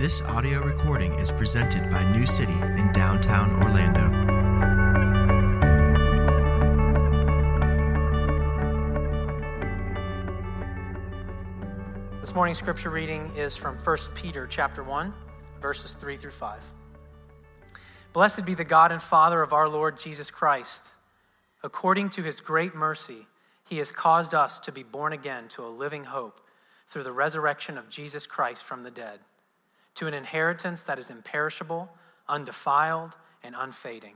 This 0.00 0.22
audio 0.22 0.62
recording 0.62 1.12
is 1.16 1.30
presented 1.30 1.90
by 1.90 2.10
New 2.10 2.26
City 2.26 2.54
in 2.54 2.90
downtown 2.94 3.62
Orlando. 3.62 4.08
This 12.18 12.34
morning's 12.34 12.56
scripture 12.56 12.88
reading 12.88 13.30
is 13.36 13.54
from 13.54 13.76
1 13.76 13.98
Peter 14.14 14.46
chapter 14.46 14.82
1, 14.82 15.12
verses 15.60 15.92
3 15.92 16.16
through 16.16 16.30
5. 16.30 16.64
Blessed 18.14 18.46
be 18.46 18.54
the 18.54 18.64
God 18.64 18.92
and 18.92 19.02
Father 19.02 19.42
of 19.42 19.52
our 19.52 19.68
Lord 19.68 19.98
Jesus 19.98 20.30
Christ. 20.30 20.88
According 21.62 22.08
to 22.08 22.22
his 22.22 22.40
great 22.40 22.74
mercy, 22.74 23.26
he 23.68 23.76
has 23.76 23.92
caused 23.92 24.32
us 24.32 24.58
to 24.60 24.72
be 24.72 24.82
born 24.82 25.12
again 25.12 25.48
to 25.48 25.62
a 25.62 25.68
living 25.68 26.04
hope 26.04 26.40
through 26.86 27.02
the 27.02 27.12
resurrection 27.12 27.76
of 27.76 27.90
Jesus 27.90 28.24
Christ 28.24 28.64
from 28.64 28.82
the 28.82 28.90
dead 28.90 29.20
to 30.00 30.06
an 30.06 30.14
inheritance 30.14 30.84
that 30.84 30.98
is 30.98 31.10
imperishable, 31.10 31.86
undefiled, 32.26 33.14
and 33.44 33.54
unfading, 33.58 34.14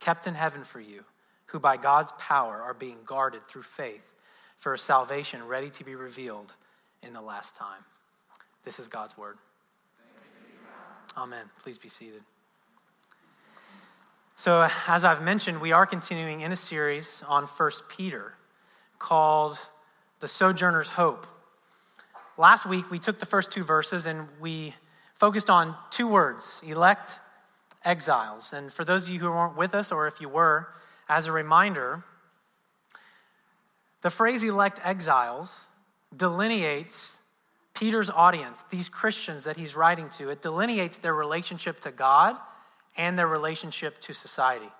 kept 0.00 0.26
in 0.26 0.34
heaven 0.34 0.64
for 0.64 0.80
you, 0.80 1.04
who 1.46 1.60
by 1.60 1.76
God's 1.76 2.10
power 2.18 2.60
are 2.60 2.74
being 2.74 2.98
guarded 3.04 3.46
through 3.46 3.62
faith 3.62 4.12
for 4.56 4.74
a 4.74 4.78
salvation 4.78 5.46
ready 5.46 5.70
to 5.70 5.84
be 5.84 5.94
revealed 5.94 6.56
in 7.04 7.12
the 7.12 7.20
last 7.20 7.54
time. 7.54 7.84
This 8.64 8.80
is 8.80 8.88
God's 8.88 9.16
word. 9.16 9.38
Amen. 11.16 11.44
Please 11.62 11.78
be 11.78 11.88
seated. 11.88 12.22
So, 14.34 14.68
as 14.88 15.04
I've 15.04 15.22
mentioned, 15.22 15.60
we 15.60 15.70
are 15.70 15.86
continuing 15.86 16.40
in 16.40 16.50
a 16.50 16.56
series 16.56 17.22
on 17.28 17.44
1 17.44 17.70
Peter 17.88 18.34
called 18.98 19.60
The 20.18 20.26
Sojourner's 20.26 20.88
Hope. 20.88 21.24
Last 22.36 22.66
week, 22.66 22.90
we 22.90 22.98
took 22.98 23.20
the 23.20 23.26
first 23.26 23.52
two 23.52 23.62
verses 23.62 24.06
and 24.06 24.26
we 24.40 24.74
focused 25.20 25.50
on 25.50 25.76
two 25.90 26.08
words 26.08 26.62
elect 26.66 27.16
exiles. 27.84 28.54
And 28.54 28.72
for 28.72 28.86
those 28.86 29.06
of 29.06 29.14
you 29.14 29.20
who 29.20 29.30
weren't 29.30 29.54
with 29.54 29.74
us, 29.74 29.92
or 29.92 30.06
if 30.06 30.18
you 30.18 30.30
were, 30.30 30.68
as 31.10 31.26
a 31.26 31.32
reminder, 31.32 32.04
the 34.00 34.08
phrase 34.08 34.42
elect 34.42 34.80
exiles 34.82 35.66
delineates 36.16 37.20
Peter's 37.74 38.08
audience, 38.08 38.62
these 38.70 38.88
Christians 38.88 39.44
that 39.44 39.58
he's 39.58 39.76
writing 39.76 40.08
to. 40.08 40.30
It 40.30 40.40
delineates 40.40 40.96
their 40.96 41.14
relationship 41.14 41.80
to 41.80 41.90
God 41.90 42.36
and 42.96 43.18
their 43.18 43.28
relationship 43.28 44.00
to 44.00 44.14
society. 44.14 44.70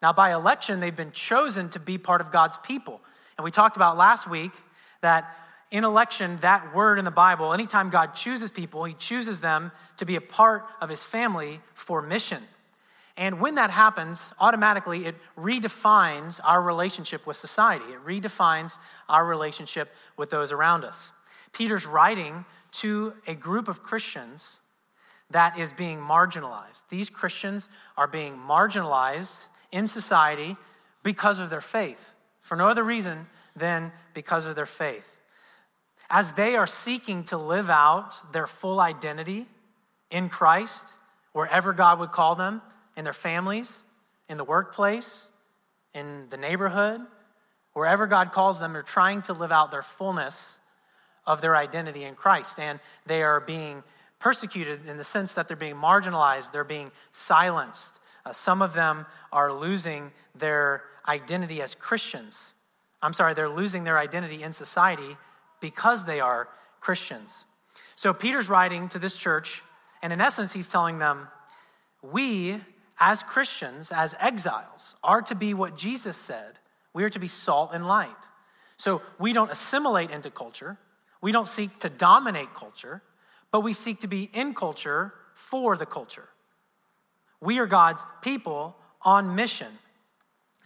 Now, 0.00 0.14
by 0.14 0.32
election, 0.32 0.80
they've 0.80 0.96
been 0.96 1.12
chosen 1.12 1.68
to 1.70 1.80
be 1.80 1.98
part 1.98 2.22
of 2.22 2.30
God's 2.30 2.56
people. 2.58 3.00
And 3.36 3.44
we 3.44 3.50
talked 3.50 3.76
about 3.76 3.98
last 3.98 4.28
week 4.28 4.52
that 5.02 5.36
in 5.70 5.84
election, 5.84 6.38
that 6.42 6.74
word 6.74 6.98
in 6.98 7.04
the 7.04 7.10
Bible, 7.10 7.52
anytime 7.52 7.90
God 7.90 8.14
chooses 8.14 8.50
people, 8.50 8.84
he 8.84 8.94
chooses 8.94 9.40
them 9.40 9.72
to 9.96 10.06
be 10.06 10.16
a 10.16 10.20
part 10.20 10.64
of 10.80 10.88
his 10.88 11.02
family 11.02 11.60
for 11.74 12.00
mission. 12.00 12.42
And 13.16 13.40
when 13.40 13.54
that 13.56 13.70
happens, 13.70 14.32
automatically 14.38 15.06
it 15.06 15.16
redefines 15.36 16.38
our 16.44 16.62
relationship 16.62 17.26
with 17.26 17.36
society. 17.36 17.86
It 17.86 18.04
redefines 18.04 18.78
our 19.08 19.24
relationship 19.24 19.92
with 20.16 20.30
those 20.30 20.52
around 20.52 20.84
us. 20.84 21.12
Peter's 21.52 21.86
writing 21.86 22.44
to 22.72 23.14
a 23.26 23.34
group 23.34 23.68
of 23.68 23.82
Christians 23.82 24.58
that 25.30 25.58
is 25.58 25.72
being 25.72 25.98
marginalized. 25.98 26.82
These 26.90 27.10
Christians 27.10 27.68
are 27.96 28.06
being 28.06 28.36
marginalized 28.36 29.44
in 29.72 29.88
society 29.88 30.56
because 31.02 31.40
of 31.40 31.50
their 31.50 31.60
faith, 31.60 32.14
for 32.42 32.54
no 32.54 32.68
other 32.68 32.84
reason 32.84 33.26
than 33.56 33.90
because 34.12 34.46
of 34.46 34.54
their 34.54 34.66
faith 34.66 35.15
as 36.10 36.32
they 36.32 36.56
are 36.56 36.66
seeking 36.66 37.24
to 37.24 37.36
live 37.36 37.68
out 37.68 38.32
their 38.32 38.46
full 38.46 38.80
identity 38.80 39.46
in 40.10 40.28
Christ, 40.28 40.94
wherever 41.32 41.72
God 41.72 41.98
would 41.98 42.12
call 42.12 42.34
them, 42.34 42.62
in 42.96 43.04
their 43.04 43.12
families, 43.12 43.84
in 44.28 44.38
the 44.38 44.44
workplace, 44.44 45.30
in 45.94 46.28
the 46.30 46.36
neighborhood, 46.36 47.00
wherever 47.72 48.06
God 48.06 48.32
calls 48.32 48.58
them, 48.60 48.72
they're 48.72 48.82
trying 48.82 49.22
to 49.22 49.32
live 49.32 49.52
out 49.52 49.70
their 49.70 49.82
fullness 49.82 50.58
of 51.26 51.40
their 51.40 51.56
identity 51.56 52.04
in 52.04 52.14
Christ. 52.14 52.58
And 52.58 52.80
they 53.04 53.22
are 53.22 53.40
being 53.40 53.82
persecuted 54.18 54.86
in 54.86 54.96
the 54.96 55.04
sense 55.04 55.32
that 55.32 55.48
they're 55.48 55.56
being 55.56 55.74
marginalized, 55.74 56.52
they're 56.52 56.64
being 56.64 56.90
silenced. 57.10 58.00
Uh, 58.24 58.32
some 58.32 58.62
of 58.62 58.72
them 58.72 59.06
are 59.32 59.52
losing 59.52 60.10
their 60.34 60.84
identity 61.06 61.60
as 61.60 61.74
Christians. 61.74 62.54
I'm 63.02 63.12
sorry, 63.12 63.34
they're 63.34 63.48
losing 63.48 63.84
their 63.84 63.98
identity 63.98 64.42
in 64.42 64.52
society 64.52 65.16
because 65.60 66.04
they 66.04 66.20
are 66.20 66.48
Christians. 66.80 67.44
So 67.96 68.12
Peter's 68.12 68.48
writing 68.48 68.88
to 68.90 68.98
this 68.98 69.14
church, 69.14 69.62
and 70.02 70.12
in 70.12 70.20
essence, 70.20 70.52
he's 70.52 70.68
telling 70.68 70.98
them, 70.98 71.28
we 72.02 72.60
as 72.98 73.22
Christians, 73.22 73.90
as 73.90 74.14
exiles, 74.20 74.94
are 75.02 75.22
to 75.22 75.34
be 75.34 75.54
what 75.54 75.76
Jesus 75.76 76.16
said. 76.16 76.58
We 76.92 77.04
are 77.04 77.10
to 77.10 77.18
be 77.18 77.28
salt 77.28 77.70
and 77.72 77.86
light. 77.86 78.08
So 78.76 79.02
we 79.18 79.32
don't 79.32 79.50
assimilate 79.50 80.10
into 80.10 80.30
culture. 80.30 80.78
We 81.20 81.32
don't 81.32 81.48
seek 81.48 81.78
to 81.80 81.88
dominate 81.88 82.54
culture, 82.54 83.02
but 83.50 83.60
we 83.60 83.72
seek 83.72 84.00
to 84.00 84.08
be 84.08 84.30
in 84.32 84.54
culture 84.54 85.14
for 85.34 85.76
the 85.76 85.86
culture. 85.86 86.28
We 87.40 87.58
are 87.58 87.66
God's 87.66 88.04
people 88.22 88.76
on 89.02 89.34
mission. 89.34 89.78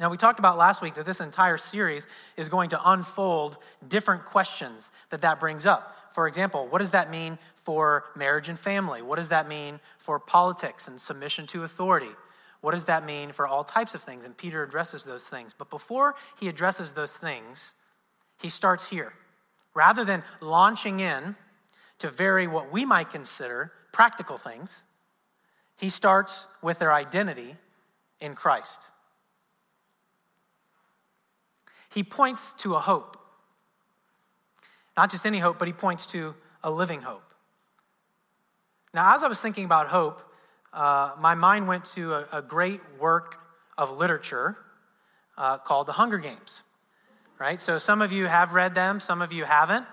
Now, 0.01 0.09
we 0.09 0.17
talked 0.17 0.39
about 0.39 0.57
last 0.57 0.81
week 0.81 0.95
that 0.95 1.05
this 1.05 1.21
entire 1.21 1.59
series 1.59 2.07
is 2.39 2.49
going 2.49 2.71
to 2.71 2.91
unfold 2.91 3.59
different 3.87 4.25
questions 4.25 4.91
that 5.11 5.21
that 5.21 5.39
brings 5.39 5.67
up. 5.67 5.95
For 6.15 6.27
example, 6.27 6.67
what 6.69 6.79
does 6.79 6.93
that 6.93 7.11
mean 7.11 7.39
for 7.55 8.07
marriage 8.17 8.49
and 8.49 8.59
family? 8.59 9.03
What 9.03 9.17
does 9.17 9.29
that 9.29 9.47
mean 9.47 9.79
for 9.99 10.19
politics 10.19 10.89
and 10.89 10.99
submission 10.99 11.47
to 11.49 11.65
authority? 11.65 12.09
What 12.63 12.73
does 12.73 12.87
that 12.87 13.05
mean 13.05 13.31
for 13.31 13.47
all 13.47 13.63
types 13.63 13.95
of 13.95 14.01
things? 14.01 14.25
And 14.25 14.35
Peter 14.35 14.63
addresses 14.63 15.05
those 15.05 15.25
things. 15.25 15.55
But 15.57 15.69
before 15.69 16.15
he 16.41 16.49
addresses 16.49 16.95
those 16.95 17.13
things, 17.13 17.75
he 18.41 18.49
starts 18.49 18.89
here. 18.89 19.13
Rather 19.75 20.05
than 20.05 20.25
launching 20.41 21.01
in 21.01 21.37
to 21.99 22.09
very 22.09 22.47
what 22.47 22.73
we 22.73 22.87
might 22.87 23.11
consider 23.11 23.73
practical 23.93 24.39
things, 24.39 24.83
he 25.79 25.91
starts 25.91 26.47
with 26.63 26.79
their 26.79 26.93
identity 26.93 27.57
in 28.19 28.35
Christ. 28.35 28.90
He 31.93 32.03
points 32.03 32.53
to 32.59 32.75
a 32.75 32.79
hope. 32.79 33.17
Not 34.97 35.11
just 35.11 35.27
any 35.27 35.39
hope, 35.39 35.59
but 35.59 35.69
he 35.69 35.75
points 35.75 36.07
to 36.07 36.35
a 36.63 36.71
living 36.71 37.03
hope. 37.03 37.23
Now, 38.93 39.15
as 39.15 39.23
I 39.23 39.29
was 39.29 39.41
thinking 39.41 39.65
about 39.65 39.89
hope, 39.89 40.23
uh, 40.73 41.13
my 41.19 41.35
mind 41.35 41.69
went 41.69 41.85
to 41.97 42.13
a, 42.13 42.27
a, 42.35 42.43
great 42.43 42.81
work 42.99 43.41
of 43.77 43.99
literature 43.99 44.57
uh, 45.37 45.59
called 45.59 45.87
The 45.87 45.93
Hunger 45.93 46.19
Games, 46.19 46.63
right? 47.39 47.61
So 47.61 47.79
some 47.79 48.03
of 48.03 48.13
you 48.13 48.27
have 48.27 48.53
read 48.53 48.75
them, 48.75 49.01
some 49.01 49.21
of 49.21 49.33
you 49.33 49.45
haven't, 49.45 49.85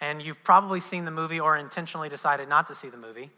and 0.00 0.22
you've 0.22 0.44
probably 0.44 0.78
seen 0.78 1.06
the 1.06 1.10
movie 1.10 1.40
or 1.40 1.56
intentionally 1.56 2.08
decided 2.08 2.48
not 2.48 2.68
to 2.68 2.74
see 2.74 2.88
the 2.88 2.96
movie. 2.96 3.30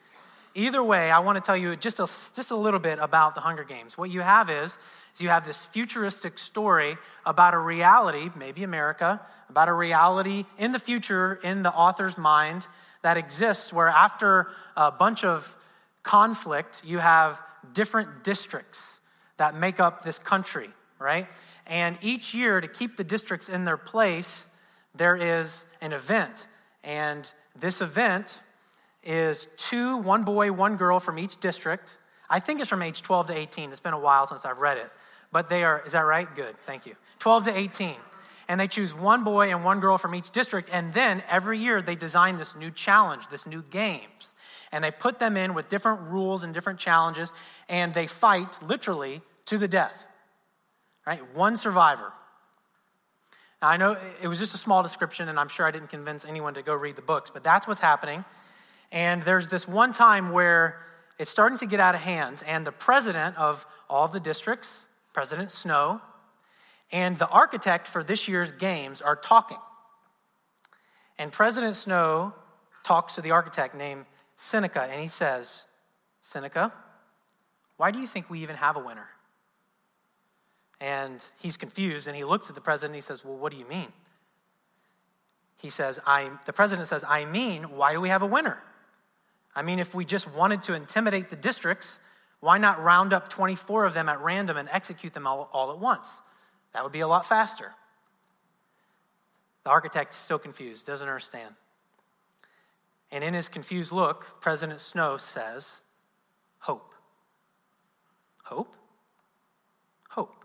Either 0.55 0.83
way, 0.83 1.11
I 1.11 1.19
want 1.21 1.37
to 1.37 1.43
tell 1.43 1.57
you 1.57 1.77
just 1.77 1.99
a, 1.99 2.07
just 2.35 2.51
a 2.51 2.57
little 2.57 2.81
bit 2.81 2.99
about 3.01 3.35
the 3.35 3.41
Hunger 3.41 3.65
Games. 3.65 3.97
What 3.99 4.11
you 4.11 4.21
have 4.21 4.51
is, 4.51 4.79
is 5.15 5.21
you 5.21 5.29
have 5.29 5.47
this 5.47 5.65
futuristic 5.65 6.39
story 6.39 6.97
about 7.27 7.55
a 7.55 7.59
reality, 7.59 8.31
maybe 8.37 8.65
America, 8.65 9.21
about 9.49 9.69
a 9.69 9.73
reality 9.73 10.45
in 10.59 10.73
the 10.73 10.79
future 10.79 11.39
in 11.43 11.63
the 11.63 11.73
author's 11.73 12.19
mind 12.19 12.67
that 13.03 13.17
exists 13.17 13.73
where 13.73 13.89
after 13.89 14.49
a 14.77 14.91
bunch 14.91 15.25
of 15.25 15.57
conflict, 16.03 16.83
you 16.85 16.99
have 16.99 17.41
different 17.73 18.25
districts 18.25 19.01
that 19.37 19.55
make 19.55 19.79
up 19.79 20.03
this 20.03 20.19
country, 20.19 20.71
right? 20.99 21.29
And 21.67 21.97
each 22.03 22.35
year, 22.35 22.61
to 22.61 22.69
keep 22.69 22.97
the 22.97 23.05
districts 23.05 23.49
in 23.49 23.65
their 23.65 23.77
place, 23.77 24.47
there 24.95 25.17
is 25.17 25.67
an 25.81 25.93
event. 25.93 26.47
And 26.83 27.31
this 27.55 27.81
event 27.81 28.41
is 29.09 29.49
two, 29.57 29.97
one 29.97 30.23
boy, 30.23 30.53
one 30.53 30.77
girl 30.77 31.01
from 31.01 31.19
each 31.19 31.41
district. 31.41 31.97
I 32.29 32.41
think 32.41 32.61
it's 32.61 32.69
from 32.69 32.83
age 32.83 33.01
12 33.01 33.29
to 33.29 33.37
18. 33.37 33.71
It's 33.71 33.81
been 33.81 33.95
a 33.95 33.99
while 33.99 34.27
since 34.27 34.45
I've 34.45 34.59
read 34.59 34.77
it. 34.77 34.91
But 35.33 35.49
they 35.49 35.65
are, 35.65 35.83
is 35.87 35.93
that 35.93 36.01
right? 36.01 36.29
Good, 36.37 36.57
thank 36.59 36.85
you. 36.85 36.95
12 37.19 37.47
to 37.47 37.59
18. 37.59 37.97
And 38.49 38.61
they 38.61 38.69
choose 38.69 38.95
one 38.95 39.25
boy 39.25 39.51
and 39.51 39.65
one 39.65 39.81
girl 39.81 39.97
from 39.97 40.15
each 40.15 40.31
district. 40.31 40.69
And 40.71 40.93
then 40.93 41.23
every 41.29 41.59
year 41.59 41.81
they 41.81 41.95
design 41.95 42.37
this 42.37 42.55
new 42.55 42.71
challenge, 42.71 43.29
this 43.29 43.47
new 43.47 43.63
games. 43.63 44.35
And 44.73 44.85
they 44.85 44.91
put 44.91 45.19
them 45.19 45.39
in 45.39 45.55
with 45.55 45.71
different 45.71 46.01
rules 46.03 46.43
and 46.43 46.53
different 46.53 46.79
challenges. 46.79 47.33
And 47.69 47.95
they 47.95 48.07
fight 48.07 48.59
literally 48.63 49.23
to 49.47 49.57
the 49.57 49.69
death. 49.69 50.07
Right? 51.07 51.21
One 51.35 51.57
survivor. 51.57 52.13
Now, 53.63 53.69
I 53.69 53.77
know 53.79 53.97
it 54.23 54.29
was 54.29 54.39
just 54.39 54.55
a 54.55 54.59
small 54.59 54.83
description, 54.83 55.29
and 55.29 55.39
I'm 55.39 55.49
sure 55.49 55.67
I 55.67 55.71
didn't 55.71 55.89
convince 55.89 56.25
anyone 56.25 56.55
to 56.55 56.63
go 56.63 56.75
read 56.75 56.97
the 56.97 57.03
books, 57.03 57.31
but 57.31 57.43
that's 57.43 57.67
what's 57.67 57.81
happening. 57.81 58.25
And 58.91 59.23
there's 59.23 59.49
this 59.49 59.69
one 59.69 59.93
time 59.93 60.31
where 60.31 60.81
it's 61.19 61.31
starting 61.31 61.59
to 61.59 61.67
get 61.67 61.81
out 61.81 61.95
of 61.95 62.01
hand, 62.01 62.43
and 62.47 62.67
the 62.67 62.73
president 62.73 63.37
of 63.37 63.67
all 63.91 64.09
the 64.09 64.21
districts, 64.21 64.85
President 65.13 65.51
Snow, 65.51 66.01
and 66.93 67.17
the 67.17 67.29
architect 67.29 67.87
for 67.87 68.03
this 68.03 68.29
year's 68.29 68.53
games 68.53 69.01
are 69.01 69.17
talking. 69.17 69.59
And 71.19 71.33
President 71.33 71.77
Snow 71.77 72.33
talks 72.85 73.17
to 73.17 73.21
the 73.21 73.33
architect 73.33 73.75
named 73.75 74.07
Seneca 74.37 74.83
and 74.83 75.01
he 75.01 75.09
says, 75.09 75.65
Seneca, 76.21 76.73
why 77.77 77.91
do 77.91 77.99
you 77.99 78.07
think 78.07 78.31
we 78.31 78.41
even 78.41 78.57
have 78.57 78.77
a 78.77 78.81
winner? 78.81 79.09
And 80.81 81.25
he's 81.41 81.57
confused 81.57 82.07
and 82.07 82.17
he 82.17 82.25
looks 82.25 82.49
at 82.49 82.55
the 82.55 82.61
president 82.61 82.93
and 82.93 82.97
he 82.97 83.03
says, 83.03 83.25
Well, 83.25 83.37
what 83.37 83.53
do 83.53 83.59
you 83.59 83.67
mean? 83.67 83.93
He 85.57 85.71
says, 85.71 85.99
I, 86.07 86.31
the 86.47 86.53
president 86.53 86.87
says, 86.87 87.05
I 87.07 87.25
mean, 87.25 87.65
why 87.65 87.93
do 87.93 88.01
we 88.01 88.11
have 88.11 88.23
a 88.23 88.27
winner? 88.27 88.63
I 89.59 89.63
mean, 89.63 89.81
if 89.81 89.93
we 89.93 90.05
just 90.05 90.33
wanted 90.37 90.63
to 90.63 90.75
intimidate 90.75 91.31
the 91.31 91.37
districts, 91.37 91.99
why 92.39 92.59
not 92.59 92.81
round 92.81 93.13
up 93.13 93.29
24 93.29 93.87
of 93.87 93.93
them 93.93 94.09
at 94.09 94.21
random 94.21 94.57
and 94.57 94.69
execute 94.71 95.13
them 95.15 95.27
all, 95.27 95.51
all 95.53 95.73
at 95.73 95.81
once? 95.81 96.23
That 96.75 96.85
would 96.85 96.93
be 96.93 97.01
a 97.01 97.09
lot 97.09 97.27
faster. 97.27 97.73
The 99.65 99.71
architect 99.71 100.15
is 100.15 100.21
still 100.21 100.39
confused, 100.39 100.87
doesn't 100.87 101.09
understand. 101.09 101.57
And 103.11 103.25
in 103.25 103.35
his 103.35 103.49
confused 103.49 103.91
look, 103.91 104.41
President 104.41 104.81
Snow 104.81 105.17
says, 105.17 105.81
Hope. 106.61 106.95
Hope? 108.45 108.77
Hope. 110.11 110.45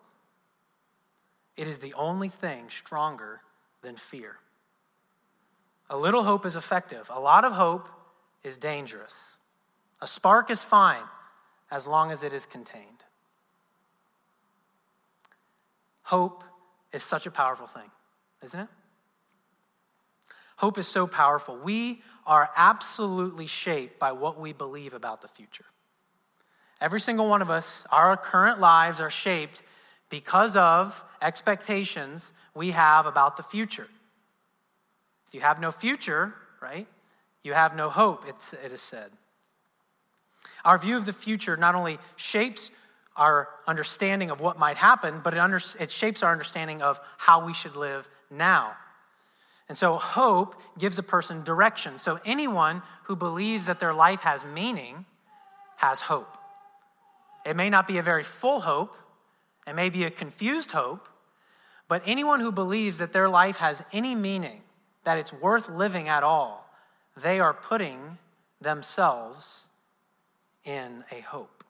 It 1.55 1.67
is 1.67 1.77
the 1.77 1.93
only 1.93 2.29
thing 2.29 2.71
stronger 2.71 3.41
than 3.83 3.95
fear. 3.95 4.37
A 5.87 5.97
little 5.97 6.23
hope 6.23 6.47
is 6.47 6.55
effective, 6.55 7.11
a 7.13 7.19
lot 7.19 7.45
of 7.45 7.51
hope 7.51 7.89
is 8.43 8.57
dangerous. 8.57 9.33
A 10.01 10.07
spark 10.07 10.49
is 10.49 10.63
fine 10.63 11.03
as 11.71 11.87
long 11.87 12.11
as 12.11 12.23
it 12.23 12.33
is 12.33 12.45
contained. 12.45 13.03
Hope 16.03 16.43
is 16.91 17.03
such 17.03 17.25
a 17.25 17.31
powerful 17.31 17.67
thing, 17.67 17.89
isn't 18.43 18.59
it? 18.59 18.67
Hope 20.57 20.77
is 20.77 20.87
so 20.87 21.07
powerful. 21.07 21.57
We 21.57 22.01
are 22.25 22.49
absolutely 22.55 23.47
shaped 23.47 23.99
by 23.99 24.11
what 24.11 24.39
we 24.39 24.53
believe 24.53 24.93
about 24.93 25.21
the 25.21 25.27
future. 25.27 25.65
Every 26.79 26.99
single 26.99 27.27
one 27.27 27.41
of 27.41 27.49
us, 27.49 27.83
our 27.91 28.15
current 28.17 28.59
lives 28.59 29.01
are 29.01 29.09
shaped 29.09 29.63
because 30.09 30.55
of 30.55 31.03
expectations 31.21 32.31
we 32.53 32.71
have 32.71 33.05
about 33.05 33.37
the 33.37 33.43
future. 33.43 33.87
If 35.27 35.33
you 35.33 35.41
have 35.41 35.59
no 35.59 35.71
future, 35.71 36.35
right, 36.61 36.87
you 37.43 37.53
have 37.53 37.75
no 37.75 37.89
hope, 37.89 38.25
it's, 38.27 38.53
it 38.53 38.71
is 38.71 38.81
said. 38.81 39.11
Our 40.65 40.77
view 40.77 40.97
of 40.97 41.05
the 41.05 41.13
future 41.13 41.57
not 41.57 41.75
only 41.75 41.99
shapes 42.15 42.71
our 43.15 43.49
understanding 43.67 44.31
of 44.31 44.41
what 44.41 44.57
might 44.57 44.77
happen, 44.77 45.19
but 45.23 45.33
it, 45.33 45.39
under, 45.39 45.59
it 45.79 45.91
shapes 45.91 46.23
our 46.23 46.31
understanding 46.31 46.81
of 46.81 46.99
how 47.17 47.45
we 47.45 47.53
should 47.53 47.75
live 47.75 48.09
now. 48.31 48.73
And 49.69 49.77
so 49.77 49.97
hope 49.97 50.55
gives 50.77 50.97
a 50.97 51.03
person 51.03 51.43
direction. 51.43 51.97
So 51.97 52.19
anyone 52.25 52.81
who 53.03 53.15
believes 53.15 53.65
that 53.67 53.79
their 53.79 53.93
life 53.93 54.21
has 54.21 54.45
meaning 54.45 55.05
has 55.77 55.99
hope. 55.99 56.37
It 57.45 57.55
may 57.55 57.69
not 57.69 57.87
be 57.87 57.97
a 57.97 58.01
very 58.01 58.23
full 58.23 58.61
hope, 58.61 58.95
it 59.67 59.75
may 59.75 59.89
be 59.89 60.03
a 60.05 60.09
confused 60.09 60.71
hope, 60.71 61.09
but 61.87 62.01
anyone 62.05 62.39
who 62.39 62.51
believes 62.51 62.99
that 62.99 63.13
their 63.13 63.29
life 63.29 63.57
has 63.57 63.85
any 63.91 64.15
meaning, 64.15 64.61
that 65.03 65.17
it's 65.17 65.33
worth 65.33 65.69
living 65.69 66.07
at 66.07 66.23
all, 66.23 66.62
they 67.21 67.39
are 67.39 67.53
putting 67.53 68.17
themselves 68.61 69.65
in 70.63 71.03
a 71.11 71.19
hope. 71.21 71.63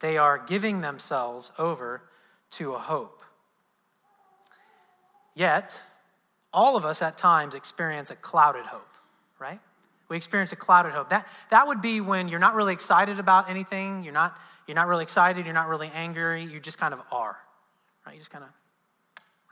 They 0.00 0.16
are 0.16 0.38
giving 0.38 0.80
themselves 0.80 1.50
over 1.58 2.02
to 2.50 2.74
a 2.74 2.78
hope. 2.78 3.22
Yet, 5.34 5.80
all 6.52 6.76
of 6.76 6.84
us 6.84 7.02
at 7.02 7.16
times 7.16 7.54
experience 7.54 8.10
a 8.10 8.16
clouded 8.16 8.64
hope, 8.64 8.96
right? 9.38 9.60
We 10.08 10.16
experience 10.16 10.52
a 10.52 10.56
clouded 10.56 10.92
hope. 10.92 11.10
That, 11.10 11.28
that 11.50 11.66
would 11.66 11.80
be 11.80 12.00
when 12.00 12.28
you're 12.28 12.40
not 12.40 12.54
really 12.54 12.72
excited 12.72 13.18
about 13.18 13.50
anything, 13.50 14.04
you're 14.04 14.12
not, 14.12 14.38
you're 14.66 14.74
not 14.74 14.86
really 14.88 15.02
excited, 15.02 15.46
you're 15.46 15.54
not 15.54 15.68
really 15.68 15.90
angry, 15.94 16.44
you 16.44 16.60
just 16.60 16.78
kind 16.78 16.94
of 16.94 17.00
are, 17.12 17.36
right? 18.06 18.14
You 18.14 18.18
just 18.18 18.30
kind 18.30 18.44
of, 18.44 18.50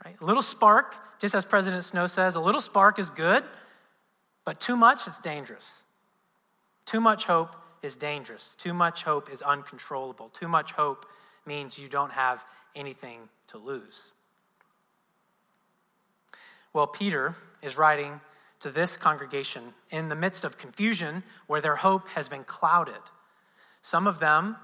right? 0.03 0.15
A 0.19 0.25
little 0.25 0.41
spark, 0.41 0.95
just 1.19 1.35
as 1.35 1.45
President 1.45 1.83
Snow 1.83 2.07
says, 2.07 2.35
a 2.35 2.39
little 2.39 2.61
spark 2.61 2.99
is 2.99 3.09
good, 3.09 3.43
but 4.47 4.61
too 4.61 4.77
much 4.77 5.05
is 5.07 5.17
dangerous. 5.17 5.83
Too 6.85 7.01
much 7.01 7.25
hope 7.25 7.57
is 7.81 7.97
dangerous. 7.97 8.55
Too 8.57 8.73
much 8.73 9.03
hope 9.03 9.29
is 9.29 9.41
uncontrollable. 9.41 10.29
Too 10.29 10.47
much 10.47 10.71
hope 10.71 11.05
means 11.45 11.77
you 11.77 11.89
don't 11.89 12.13
have 12.13 12.45
anything 12.73 13.27
to 13.47 13.57
lose. 13.57 14.03
Well, 16.71 16.87
Peter 16.87 17.35
is 17.61 17.77
writing 17.77 18.21
to 18.61 18.69
this 18.69 18.95
congregation 18.95 19.73
in 19.89 20.07
the 20.07 20.15
midst 20.15 20.45
of 20.45 20.57
confusion 20.57 21.23
where 21.47 21.59
their 21.59 21.75
hope 21.75 22.07
has 22.11 22.29
been 22.29 22.45
clouded. 22.45 23.01
Some 23.81 24.07
of 24.07 24.19
them 24.21 24.55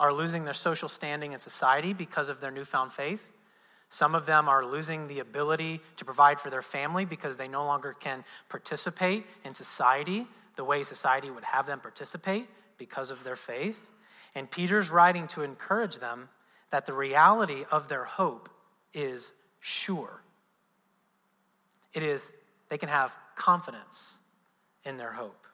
are 0.00 0.12
losing 0.12 0.46
their 0.46 0.52
social 0.52 0.88
standing 0.88 1.30
in 1.30 1.38
society 1.38 1.92
because 1.92 2.28
of 2.28 2.40
their 2.40 2.50
newfound 2.50 2.92
faith. 2.92 3.30
Some 3.90 4.14
of 4.14 4.24
them 4.24 4.48
are 4.48 4.64
losing 4.64 5.08
the 5.08 5.18
ability 5.18 5.80
to 5.96 6.04
provide 6.04 6.40
for 6.40 6.48
their 6.48 6.62
family 6.62 7.04
because 7.04 7.36
they 7.36 7.48
no 7.48 7.64
longer 7.66 7.92
can 7.92 8.24
participate 8.48 9.26
in 9.44 9.52
society 9.52 10.26
the 10.56 10.64
way 10.64 10.82
society 10.82 11.30
would 11.30 11.44
have 11.44 11.66
them 11.66 11.80
participate 11.80 12.46
because 12.76 13.10
of 13.10 13.24
their 13.24 13.36
faith. 13.36 13.90
And 14.34 14.50
Peter's 14.50 14.90
writing 14.90 15.26
to 15.28 15.42
encourage 15.42 15.98
them 15.98 16.28
that 16.70 16.86
the 16.86 16.92
reality 16.92 17.64
of 17.70 17.88
their 17.88 18.04
hope 18.04 18.48
is 18.92 19.32
sure. 19.60 20.22
It 21.92 22.02
is, 22.02 22.36
they 22.68 22.78
can 22.78 22.88
have 22.88 23.16
confidence 23.34 24.18
in 24.84 24.96
their 24.96 25.12
hope. 25.12 25.46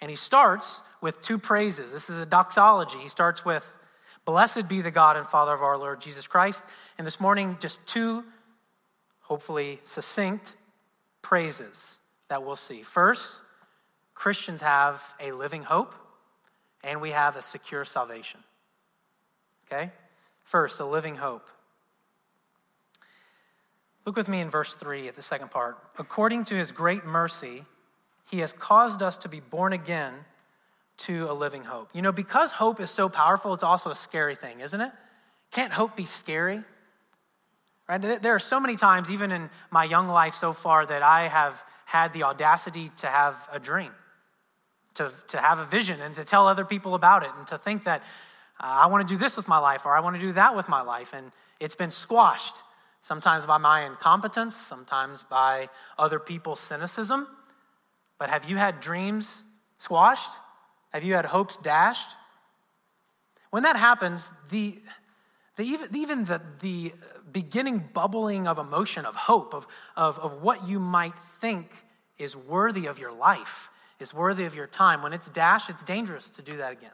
And 0.00 0.10
he 0.10 0.16
starts 0.16 0.80
with 1.00 1.20
two 1.20 1.38
praises. 1.38 1.92
This 1.92 2.08
is 2.08 2.18
a 2.18 2.26
doxology. 2.26 2.98
He 2.98 3.08
starts 3.08 3.44
with, 3.44 3.77
Blessed 4.28 4.68
be 4.68 4.82
the 4.82 4.90
God 4.90 5.16
and 5.16 5.24
Father 5.24 5.54
of 5.54 5.62
our 5.62 5.78
Lord 5.78 6.02
Jesus 6.02 6.26
Christ. 6.26 6.62
And 6.98 7.06
this 7.06 7.18
morning, 7.18 7.56
just 7.60 7.86
two, 7.86 8.26
hopefully 9.20 9.80
succinct 9.84 10.52
praises 11.22 11.98
that 12.28 12.42
we'll 12.42 12.54
see. 12.54 12.82
First, 12.82 13.32
Christians 14.12 14.60
have 14.60 15.14
a 15.18 15.32
living 15.32 15.62
hope, 15.62 15.94
and 16.84 17.00
we 17.00 17.12
have 17.12 17.36
a 17.36 17.40
secure 17.40 17.86
salvation. 17.86 18.40
Okay? 19.64 19.92
First, 20.44 20.78
a 20.78 20.84
living 20.84 21.14
hope. 21.14 21.48
Look 24.04 24.14
with 24.14 24.28
me 24.28 24.40
in 24.42 24.50
verse 24.50 24.74
3 24.74 25.08
at 25.08 25.14
the 25.14 25.22
second 25.22 25.50
part. 25.50 25.78
According 25.98 26.44
to 26.44 26.54
his 26.54 26.70
great 26.70 27.06
mercy, 27.06 27.64
he 28.30 28.40
has 28.40 28.52
caused 28.52 29.00
us 29.00 29.16
to 29.16 29.28
be 29.30 29.40
born 29.40 29.72
again 29.72 30.12
to 30.98 31.30
a 31.30 31.32
living 31.32 31.64
hope. 31.64 31.90
You 31.94 32.02
know, 32.02 32.12
because 32.12 32.50
hope 32.50 32.80
is 32.80 32.90
so 32.90 33.08
powerful, 33.08 33.54
it's 33.54 33.62
also 33.62 33.90
a 33.90 33.94
scary 33.94 34.34
thing, 34.34 34.60
isn't 34.60 34.80
it? 34.80 34.90
Can't 35.50 35.72
hope 35.72 35.96
be 35.96 36.04
scary? 36.04 36.62
Right? 37.88 37.98
There 37.98 38.34
are 38.34 38.40
so 38.40 38.60
many 38.60 38.76
times, 38.76 39.10
even 39.10 39.30
in 39.30 39.48
my 39.70 39.84
young 39.84 40.08
life 40.08 40.34
so 40.34 40.52
far, 40.52 40.84
that 40.84 41.02
I 41.02 41.28
have 41.28 41.64
had 41.86 42.12
the 42.12 42.24
audacity 42.24 42.90
to 42.98 43.06
have 43.06 43.48
a 43.50 43.58
dream, 43.58 43.92
to, 44.94 45.10
to 45.28 45.38
have 45.38 45.58
a 45.58 45.64
vision, 45.64 46.00
and 46.00 46.14
to 46.16 46.24
tell 46.24 46.46
other 46.46 46.64
people 46.64 46.94
about 46.94 47.22
it, 47.22 47.30
and 47.38 47.46
to 47.46 47.56
think 47.56 47.84
that 47.84 48.02
uh, 48.60 48.64
I 48.82 48.86
want 48.86 49.08
to 49.08 49.14
do 49.14 49.18
this 49.18 49.36
with 49.36 49.48
my 49.48 49.58
life, 49.58 49.86
or 49.86 49.96
I 49.96 50.00
want 50.00 50.16
to 50.16 50.20
do 50.20 50.32
that 50.32 50.54
with 50.54 50.68
my 50.68 50.82
life, 50.82 51.14
and 51.14 51.32
it's 51.60 51.74
been 51.74 51.90
squashed 51.90 52.62
sometimes 53.00 53.46
by 53.46 53.56
my 53.56 53.86
incompetence, 53.86 54.54
sometimes 54.54 55.22
by 55.22 55.68
other 55.96 56.18
people's 56.18 56.60
cynicism. 56.60 57.26
But 58.18 58.28
have 58.28 58.50
you 58.50 58.56
had 58.56 58.80
dreams 58.80 59.44
squashed? 59.78 60.30
Have 60.92 61.04
you 61.04 61.14
had 61.14 61.26
hopes 61.26 61.56
dashed? 61.58 62.10
When 63.50 63.62
that 63.62 63.76
happens, 63.76 64.32
the, 64.50 64.74
the 65.56 65.64
even, 65.64 65.88
even 65.94 66.24
the, 66.24 66.40
the 66.60 66.92
beginning 67.30 67.88
bubbling 67.92 68.46
of 68.46 68.58
emotion, 68.58 69.04
of 69.06 69.14
hope, 69.14 69.54
of, 69.54 69.66
of, 69.96 70.18
of 70.18 70.42
what 70.42 70.68
you 70.68 70.78
might 70.78 71.18
think 71.18 71.84
is 72.18 72.36
worthy 72.36 72.86
of 72.86 72.98
your 72.98 73.12
life, 73.12 73.70
is 74.00 74.12
worthy 74.14 74.44
of 74.44 74.54
your 74.54 74.66
time, 74.66 75.02
when 75.02 75.12
it's 75.12 75.28
dashed, 75.28 75.70
it's 75.70 75.82
dangerous 75.82 76.30
to 76.30 76.42
do 76.42 76.56
that 76.58 76.72
again. 76.72 76.90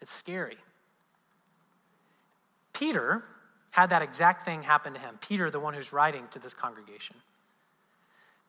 It's 0.00 0.10
scary. 0.10 0.58
Peter 2.72 3.24
had 3.70 3.90
that 3.90 4.02
exact 4.02 4.44
thing 4.44 4.62
happen 4.62 4.94
to 4.94 5.00
him. 5.00 5.18
Peter, 5.20 5.50
the 5.50 5.60
one 5.60 5.74
who's 5.74 5.92
writing 5.92 6.26
to 6.30 6.38
this 6.38 6.54
congregation. 6.54 7.16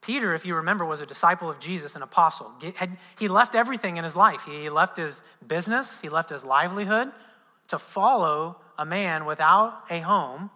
Peter, 0.01 0.33
if 0.33 0.45
you 0.45 0.55
remember, 0.55 0.85
was 0.85 1.01
a 1.01 1.05
disciple 1.05 1.49
of 1.49 1.59
Jesus, 1.59 1.95
an 1.95 2.01
apostle. 2.01 2.51
He 3.19 3.27
left 3.27 3.53
everything 3.53 3.97
in 3.97 4.03
his 4.03 4.15
life. 4.15 4.45
He 4.45 4.69
left 4.69 4.97
his 4.97 5.23
business, 5.45 5.99
he 5.99 6.09
left 6.09 6.29
his 6.29 6.45
livelihood 6.45 7.11
to 7.67 7.77
follow 7.77 8.57
a 8.77 8.85
man 8.85 9.25
without 9.25 9.83
a 9.89 9.99
home 9.99 10.49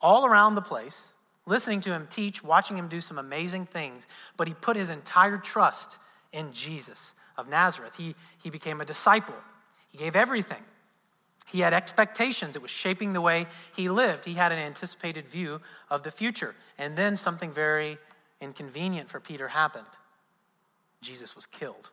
all 0.00 0.26
around 0.26 0.54
the 0.54 0.62
place, 0.62 1.08
listening 1.46 1.80
to 1.82 1.90
him 1.90 2.08
teach, 2.10 2.42
watching 2.42 2.76
him 2.76 2.88
do 2.88 3.00
some 3.00 3.18
amazing 3.18 3.66
things. 3.66 4.06
But 4.36 4.48
he 4.48 4.54
put 4.54 4.76
his 4.76 4.90
entire 4.90 5.38
trust 5.38 5.98
in 6.32 6.52
Jesus 6.52 7.14
of 7.36 7.48
Nazareth. 7.48 7.96
He, 7.96 8.16
he 8.42 8.50
became 8.50 8.80
a 8.80 8.84
disciple, 8.84 9.36
he 9.90 9.98
gave 9.98 10.16
everything. 10.16 10.62
He 11.52 11.60
had 11.60 11.74
expectations. 11.74 12.56
It 12.56 12.62
was 12.62 12.70
shaping 12.70 13.12
the 13.12 13.20
way 13.20 13.46
he 13.76 13.88
lived. 13.88 14.24
He 14.24 14.34
had 14.34 14.50
an 14.50 14.58
anticipated 14.58 15.28
view 15.28 15.60
of 15.90 16.02
the 16.02 16.10
future. 16.10 16.54
And 16.78 16.96
then 16.96 17.16
something 17.16 17.52
very 17.52 17.98
inconvenient 18.40 19.10
for 19.10 19.20
Peter 19.20 19.48
happened. 19.48 19.86
Jesus 21.02 21.36
was 21.36 21.46
killed. 21.46 21.90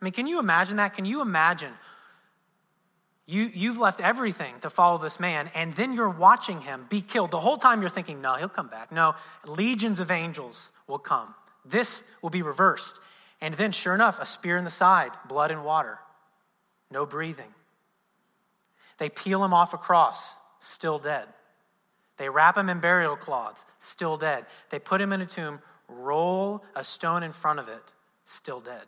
I 0.00 0.04
mean, 0.04 0.12
can 0.12 0.26
you 0.26 0.40
imagine 0.40 0.76
that? 0.76 0.94
Can 0.94 1.04
you 1.04 1.22
imagine 1.22 1.72
you, 3.26 3.48
you've 3.52 3.78
left 3.78 4.00
everything 4.00 4.54
to 4.60 4.70
follow 4.70 4.98
this 4.98 5.18
man, 5.18 5.50
and 5.54 5.72
then 5.74 5.92
you're 5.92 6.08
watching 6.08 6.60
him 6.60 6.86
be 6.88 7.00
killed. 7.00 7.32
The 7.32 7.40
whole 7.40 7.56
time 7.56 7.80
you're 7.80 7.90
thinking, 7.90 8.20
no, 8.20 8.34
he'll 8.34 8.48
come 8.48 8.68
back. 8.68 8.92
No, 8.92 9.16
legions 9.44 9.98
of 9.98 10.12
angels 10.12 10.70
will 10.86 10.98
come. 10.98 11.34
This 11.64 12.04
will 12.22 12.30
be 12.30 12.42
reversed. 12.42 13.00
And 13.40 13.54
then, 13.54 13.72
sure 13.72 13.94
enough, 13.94 14.20
a 14.20 14.26
spear 14.26 14.56
in 14.56 14.64
the 14.64 14.70
side, 14.70 15.10
blood 15.28 15.50
and 15.50 15.64
water, 15.64 15.98
no 16.90 17.06
breathing. 17.06 17.52
They 18.98 19.10
peel 19.10 19.44
him 19.44 19.52
off 19.52 19.74
a 19.74 19.78
cross, 19.78 20.36
still 20.60 20.98
dead. 20.98 21.26
They 22.16 22.28
wrap 22.28 22.56
him 22.56 22.68
in 22.68 22.80
burial 22.80 23.16
cloths, 23.16 23.64
still 23.78 24.16
dead. 24.16 24.46
They 24.70 24.78
put 24.78 25.00
him 25.00 25.12
in 25.12 25.20
a 25.20 25.26
tomb, 25.26 25.60
roll 25.88 26.64
a 26.74 26.82
stone 26.82 27.22
in 27.22 27.32
front 27.32 27.58
of 27.58 27.68
it, 27.68 27.82
still 28.24 28.60
dead. 28.60 28.84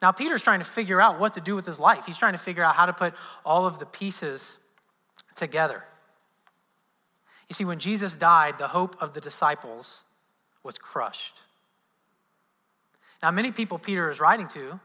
Now, 0.00 0.10
Peter's 0.10 0.42
trying 0.42 0.60
to 0.60 0.66
figure 0.66 1.00
out 1.00 1.20
what 1.20 1.34
to 1.34 1.40
do 1.40 1.54
with 1.54 1.66
his 1.66 1.78
life. 1.78 2.06
He's 2.06 2.18
trying 2.18 2.32
to 2.32 2.38
figure 2.38 2.64
out 2.64 2.74
how 2.74 2.86
to 2.86 2.92
put 2.92 3.14
all 3.44 3.66
of 3.66 3.78
the 3.78 3.86
pieces 3.86 4.56
together. 5.36 5.84
You 7.48 7.54
see, 7.54 7.64
when 7.64 7.78
Jesus 7.78 8.16
died, 8.16 8.58
the 8.58 8.68
hope 8.68 8.96
of 9.00 9.12
the 9.12 9.20
disciples 9.20 10.00
was 10.64 10.78
crushed. 10.78 11.34
Now, 13.22 13.30
many 13.30 13.52
people 13.52 13.78
Peter 13.78 14.10
is 14.10 14.18
writing 14.18 14.48
to, 14.48 14.80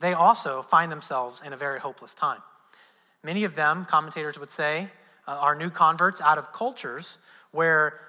they 0.00 0.12
also 0.12 0.62
find 0.62 0.90
themselves 0.90 1.40
in 1.44 1.52
a 1.52 1.56
very 1.56 1.80
hopeless 1.80 2.14
time. 2.14 2.40
Many 3.22 3.44
of 3.44 3.54
them, 3.54 3.84
commentators 3.84 4.38
would 4.38 4.50
say, 4.50 4.88
uh, 5.26 5.30
are 5.32 5.54
new 5.54 5.70
converts 5.70 6.20
out 6.20 6.36
of 6.36 6.52
cultures 6.52 7.16
where 7.52 8.00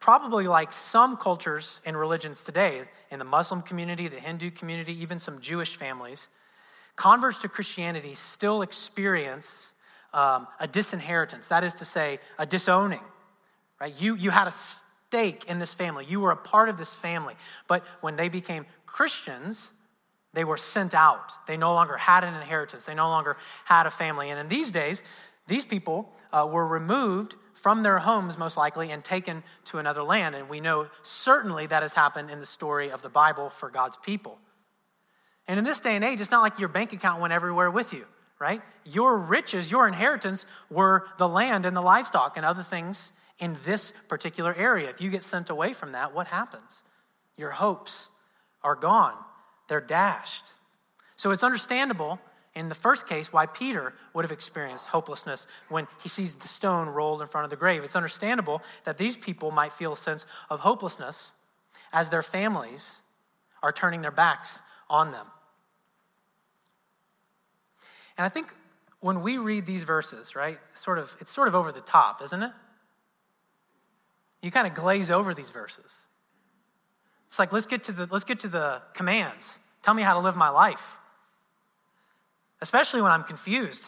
probably 0.00 0.48
like 0.48 0.72
some 0.72 1.16
cultures 1.16 1.80
and 1.86 1.96
religions 1.96 2.42
today, 2.42 2.82
in 3.10 3.18
the 3.18 3.24
Muslim 3.24 3.62
community, 3.62 4.08
the 4.08 4.18
Hindu 4.20 4.50
community, 4.50 4.92
even 5.00 5.18
some 5.18 5.40
Jewish 5.40 5.76
families, 5.76 6.28
converts 6.96 7.40
to 7.42 7.48
Christianity 7.48 8.14
still 8.14 8.62
experience 8.62 9.72
um, 10.12 10.46
a 10.60 10.66
disinheritance. 10.66 11.46
That 11.46 11.64
is 11.64 11.74
to 11.74 11.84
say, 11.84 12.18
a 12.38 12.46
disowning. 12.46 13.00
Right? 13.80 13.94
You, 13.98 14.16
you 14.16 14.30
had 14.30 14.48
a 14.48 14.52
stake 14.52 15.44
in 15.48 15.58
this 15.58 15.72
family. 15.72 16.04
You 16.04 16.20
were 16.20 16.32
a 16.32 16.36
part 16.36 16.68
of 16.68 16.76
this 16.76 16.94
family. 16.94 17.34
But 17.68 17.84
when 18.00 18.16
they 18.16 18.28
became 18.28 18.66
Christians, 18.86 19.70
they 20.34 20.44
were 20.44 20.56
sent 20.56 20.94
out. 20.94 21.32
They 21.46 21.56
no 21.56 21.72
longer 21.72 21.96
had 21.96 22.24
an 22.24 22.34
inheritance. 22.34 22.84
They 22.84 22.94
no 22.94 23.08
longer 23.08 23.36
had 23.64 23.86
a 23.86 23.90
family. 23.90 24.30
And 24.30 24.38
in 24.38 24.48
these 24.48 24.70
days, 24.70 25.02
these 25.46 25.64
people 25.64 26.12
uh, 26.32 26.48
were 26.50 26.66
removed 26.66 27.36
from 27.54 27.82
their 27.82 27.98
homes, 28.00 28.36
most 28.36 28.56
likely, 28.56 28.90
and 28.90 29.02
taken 29.02 29.42
to 29.66 29.78
another 29.78 30.02
land. 30.02 30.34
And 30.34 30.48
we 30.48 30.60
know 30.60 30.88
certainly 31.02 31.66
that 31.66 31.82
has 31.82 31.94
happened 31.94 32.30
in 32.30 32.40
the 32.40 32.46
story 32.46 32.90
of 32.90 33.02
the 33.02 33.08
Bible 33.08 33.48
for 33.48 33.70
God's 33.70 33.96
people. 33.96 34.38
And 35.46 35.58
in 35.58 35.64
this 35.64 35.80
day 35.80 35.94
and 35.94 36.04
age, 36.04 36.20
it's 36.20 36.30
not 36.30 36.42
like 36.42 36.58
your 36.58 36.68
bank 36.68 36.92
account 36.92 37.20
went 37.20 37.32
everywhere 37.32 37.70
with 37.70 37.92
you, 37.92 38.06
right? 38.38 38.62
Your 38.84 39.18
riches, 39.18 39.70
your 39.70 39.86
inheritance 39.86 40.46
were 40.70 41.06
the 41.18 41.28
land 41.28 41.66
and 41.66 41.76
the 41.76 41.82
livestock 41.82 42.36
and 42.36 42.44
other 42.44 42.62
things 42.62 43.12
in 43.38 43.56
this 43.64 43.92
particular 44.08 44.54
area. 44.54 44.88
If 44.88 45.00
you 45.00 45.10
get 45.10 45.22
sent 45.22 45.50
away 45.50 45.72
from 45.72 45.92
that, 45.92 46.14
what 46.14 46.28
happens? 46.28 46.82
Your 47.36 47.50
hopes 47.50 48.08
are 48.62 48.74
gone, 48.74 49.14
they're 49.68 49.80
dashed. 49.80 50.44
So 51.16 51.30
it's 51.30 51.42
understandable 51.42 52.18
in 52.54 52.68
the 52.68 52.74
first 52.74 53.08
case, 53.08 53.32
why 53.32 53.46
Peter 53.46 53.94
would 54.12 54.24
have 54.24 54.30
experienced 54.30 54.86
hopelessness 54.86 55.46
when 55.68 55.88
he 56.02 56.08
sees 56.08 56.36
the 56.36 56.46
stone 56.46 56.88
rolled 56.88 57.20
in 57.20 57.26
front 57.26 57.44
of 57.44 57.50
the 57.50 57.56
grave. 57.56 57.82
It's 57.82 57.96
understandable 57.96 58.62
that 58.84 58.96
these 58.96 59.16
people 59.16 59.50
might 59.50 59.72
feel 59.72 59.92
a 59.92 59.96
sense 59.96 60.24
of 60.48 60.60
hopelessness 60.60 61.32
as 61.92 62.10
their 62.10 62.22
families 62.22 63.00
are 63.62 63.72
turning 63.72 64.02
their 64.02 64.12
backs 64.12 64.60
on 64.88 65.10
them. 65.10 65.26
And 68.16 68.24
I 68.24 68.28
think 68.28 68.46
when 69.00 69.20
we 69.22 69.38
read 69.38 69.66
these 69.66 69.82
verses, 69.82 70.36
right, 70.36 70.58
sort 70.74 70.98
of, 70.98 71.12
it's 71.20 71.32
sort 71.32 71.48
of 71.48 71.56
over 71.56 71.72
the 71.72 71.80
top, 71.80 72.22
isn't 72.22 72.42
it? 72.42 72.52
You 74.42 74.52
kind 74.52 74.66
of 74.68 74.74
glaze 74.74 75.10
over 75.10 75.34
these 75.34 75.50
verses. 75.50 76.04
It's 77.34 77.38
like 77.38 77.52
let's 77.52 77.66
get 77.66 77.84
to 77.84 77.92
the 77.92 78.06
let's 78.10 78.24
get 78.24 78.40
to 78.40 78.48
the 78.48 78.80
commands. 78.94 79.58
Tell 79.82 79.94
me 79.94 80.02
how 80.02 80.14
to 80.14 80.20
live 80.20 80.36
my 80.36 80.48
life 80.48 80.98
especially 82.64 83.02
when 83.02 83.12
I'm 83.12 83.24
confused. 83.24 83.84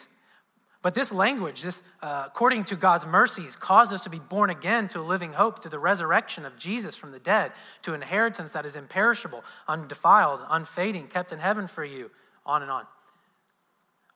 But 0.83 0.93
this 0.93 1.11
language, 1.11 1.63
this 1.63 1.81
uh, 2.03 2.25
according 2.27 2.65
to 2.65 2.75
God's 2.75 3.07
mercies, 3.07 3.55
caused 3.55 3.91
us 3.91 4.03
to 4.03 4.09
be 4.11 4.19
born 4.19 4.51
again 4.51 4.87
to 4.89 4.99
a 4.99 5.01
living 5.01 5.33
hope, 5.33 5.59
to 5.63 5.69
the 5.69 5.79
resurrection 5.79 6.45
of 6.45 6.59
Jesus 6.59 6.95
from 6.95 7.11
the 7.11 7.17
dead, 7.19 7.53
to 7.81 7.95
inheritance 7.95 8.51
that 8.51 8.67
is 8.67 8.75
imperishable, 8.75 9.43
undefiled, 9.67 10.41
unfading, 10.47 11.07
kept 11.07 11.31
in 11.31 11.39
heaven 11.39 11.65
for 11.65 11.83
you, 11.83 12.11
on 12.45 12.61
and 12.61 12.69
on. 12.69 12.85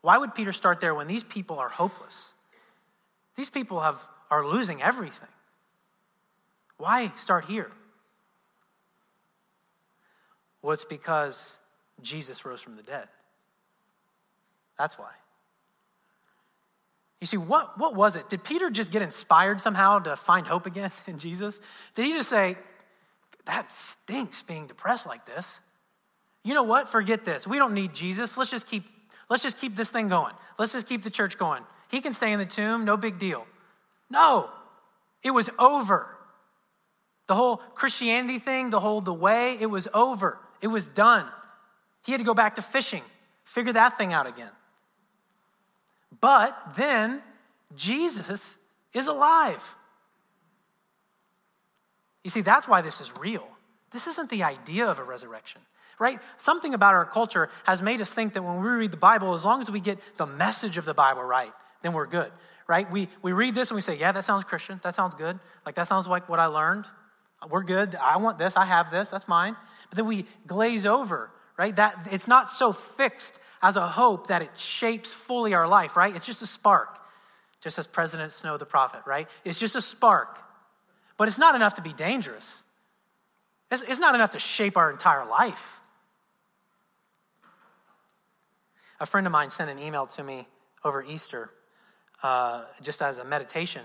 Why 0.02 0.20
would 0.20 0.36
Peter 0.36 0.52
start 0.52 0.80
there 0.80 0.94
when 0.94 1.08
these 1.08 1.24
people 1.24 1.58
are 1.58 1.70
hopeless? 1.70 2.34
These 3.36 3.50
people 3.50 3.80
have, 3.80 4.08
are 4.30 4.46
losing 4.46 4.80
everything. 4.84 5.30
Why 6.78 7.08
start 7.16 7.46
here? 7.46 7.72
Well, 10.62 10.74
it's 10.74 10.86
because 10.86 11.58
Jesus 12.02 12.46
rose 12.46 12.62
from 12.62 12.76
the 12.76 12.84
dead. 12.84 13.08
That's 14.78 14.98
why. 14.98 15.12
You 17.20 17.28
see, 17.28 17.38
what, 17.38 17.78
what 17.78 17.96
was 17.96 18.16
it? 18.16 18.30
Did 18.30 18.44
Peter 18.44 18.70
just 18.70 18.92
get 18.92 19.04
inspired 19.04 19.62
somehow 19.62 20.00
to 20.00 20.16
find 20.16 20.46
hope 20.48 20.66
again 20.66 20.92
in 21.08 21.20
Jesus? 21.20 21.62
Did 21.94 22.06
he 22.06 22.14
just 22.14 22.30
say, 22.30 22.58
that 23.46 23.72
stinks 23.72 24.42
being 24.42 24.68
depressed 24.68 25.06
like 25.06 25.26
this? 25.26 25.60
You 26.44 26.54
know 26.54 26.64
what? 26.64 26.90
Forget 26.90 27.24
this. 27.24 27.46
We 27.46 27.58
don't 27.58 27.74
need 27.74 27.94
Jesus. 27.94 28.38
Let's 28.38 28.50
just 28.50 28.68
keep, 28.68 28.84
let's 29.30 29.44
just 29.44 29.60
keep 29.60 29.76
this 29.76 29.90
thing 29.90 30.10
going. 30.10 30.34
Let's 30.58 30.72
just 30.72 30.88
keep 30.88 31.04
the 31.04 31.12
church 31.12 31.38
going. 31.38 31.64
He 31.92 32.02
can 32.02 32.14
stay 32.14 32.32
in 32.32 32.40
the 32.40 32.46
tomb, 32.46 32.86
no 32.86 32.98
big 32.98 33.20
deal. 33.20 33.46
No, 34.10 34.50
it 35.24 35.32
was 35.32 35.50
over. 35.60 36.16
The 37.28 37.36
whole 37.36 37.58
Christianity 37.58 38.40
thing, 38.40 38.72
the 38.72 38.80
whole 38.80 39.02
the 39.02 39.14
way, 39.14 39.58
it 39.60 39.68
was 39.68 39.88
over. 39.94 40.40
It 40.62 40.68
was 40.68 40.88
done. 40.88 41.26
He 42.06 42.12
had 42.12 42.20
to 42.20 42.26
go 42.26 42.34
back 42.34 42.56
to 42.56 42.62
fishing, 42.62 43.04
figure 43.44 43.74
that 43.74 43.98
thing 43.98 44.14
out 44.14 44.28
again. 44.28 44.52
But 46.20 46.76
then 46.76 47.22
Jesus 47.76 48.58
is 48.94 49.08
alive. 49.08 49.76
You 52.24 52.30
see, 52.30 52.42
that's 52.42 52.68
why 52.68 52.82
this 52.82 53.02
is 53.02 53.12
real. 53.20 53.48
This 53.92 54.08
isn't 54.08 54.30
the 54.30 54.44
idea 54.44 54.88
of 54.88 55.00
a 55.00 55.04
resurrection, 55.04 55.62
right? 56.00 56.20
Something 56.38 56.74
about 56.74 56.94
our 56.94 57.06
culture 57.06 57.50
has 57.66 57.82
made 57.82 58.00
us 58.02 58.12
think 58.12 58.34
that 58.34 58.44
when 58.44 58.62
we 58.62 58.70
read 58.70 58.92
the 58.92 58.98
Bible, 58.98 59.34
as 59.34 59.44
long 59.44 59.62
as 59.62 59.72
we 59.72 59.80
get 59.80 60.00
the 60.18 60.26
message 60.26 60.78
of 60.78 60.86
the 60.86 60.94
Bible 60.94 61.24
right, 61.24 61.52
then 61.82 61.94
we're 61.94 62.06
good, 62.06 62.32
right? 62.68 62.90
We, 62.92 63.10
we 63.22 63.32
read 63.34 63.56
this 63.56 63.70
and 63.70 63.76
we 63.76 63.82
say, 63.82 63.98
yeah, 63.98 64.12
that 64.12 64.24
sounds 64.24 64.44
Christian. 64.44 64.80
That 64.84 64.94
sounds 64.94 65.16
good. 65.16 65.40
Like, 65.66 65.76
that 65.76 65.88
sounds 65.88 66.08
like 66.08 66.30
what 66.30 66.40
I 66.40 66.46
learned. 66.46 66.86
We're 67.50 67.64
good. 67.64 67.96
I 67.96 68.18
want 68.18 68.38
this. 68.38 68.56
I 68.56 68.66
have 68.66 68.92
this. 68.92 69.10
That's 69.10 69.28
mine. 69.28 69.56
But 69.92 69.98
then 69.98 70.08
we 70.08 70.26
glaze 70.48 70.86
over, 70.86 71.30
right? 71.58 71.76
That 71.76 72.08
it's 72.10 72.28
not 72.28 72.50
so 72.50 72.72
fixed 72.72 73.40
as 73.62 73.76
a 73.76 73.86
hope 73.86 74.28
that 74.28 74.42
it 74.42 74.58
shapes 74.58 75.12
fully 75.12 75.54
our 75.54 75.68
life, 75.68 75.98
right? 75.98 76.16
It's 76.16 76.26
just 76.26 76.42
a 76.42 76.46
spark, 76.46 76.98
just 77.60 77.78
as 77.78 77.88
President 77.88 78.32
Snow 78.32 78.58
the 78.58 78.66
prophet, 78.66 79.02
right? 79.06 79.28
It's 79.44 79.60
just 79.60 79.76
a 79.76 79.82
spark. 79.82 80.40
But 81.18 81.28
it's 81.28 81.38
not 81.38 81.56
enough 81.56 81.74
to 81.76 81.82
be 81.82 81.94
dangerous, 81.94 82.64
it's, 83.70 83.84
it's 83.84 84.00
not 84.00 84.16
enough 84.16 84.32
to 84.32 84.40
shape 84.40 84.78
our 84.78 84.90
entire 84.90 85.26
life. 85.26 85.80
A 89.00 89.06
friend 89.06 89.28
of 89.28 89.34
mine 89.34 89.50
sent 89.50 89.70
an 89.70 89.78
email 89.78 90.06
to 90.08 90.24
me 90.24 90.48
over 90.86 91.04
Easter, 91.04 91.50
uh, 92.24 92.64
just 92.82 93.02
as 93.02 93.20
a 93.20 93.26
meditation, 93.26 93.82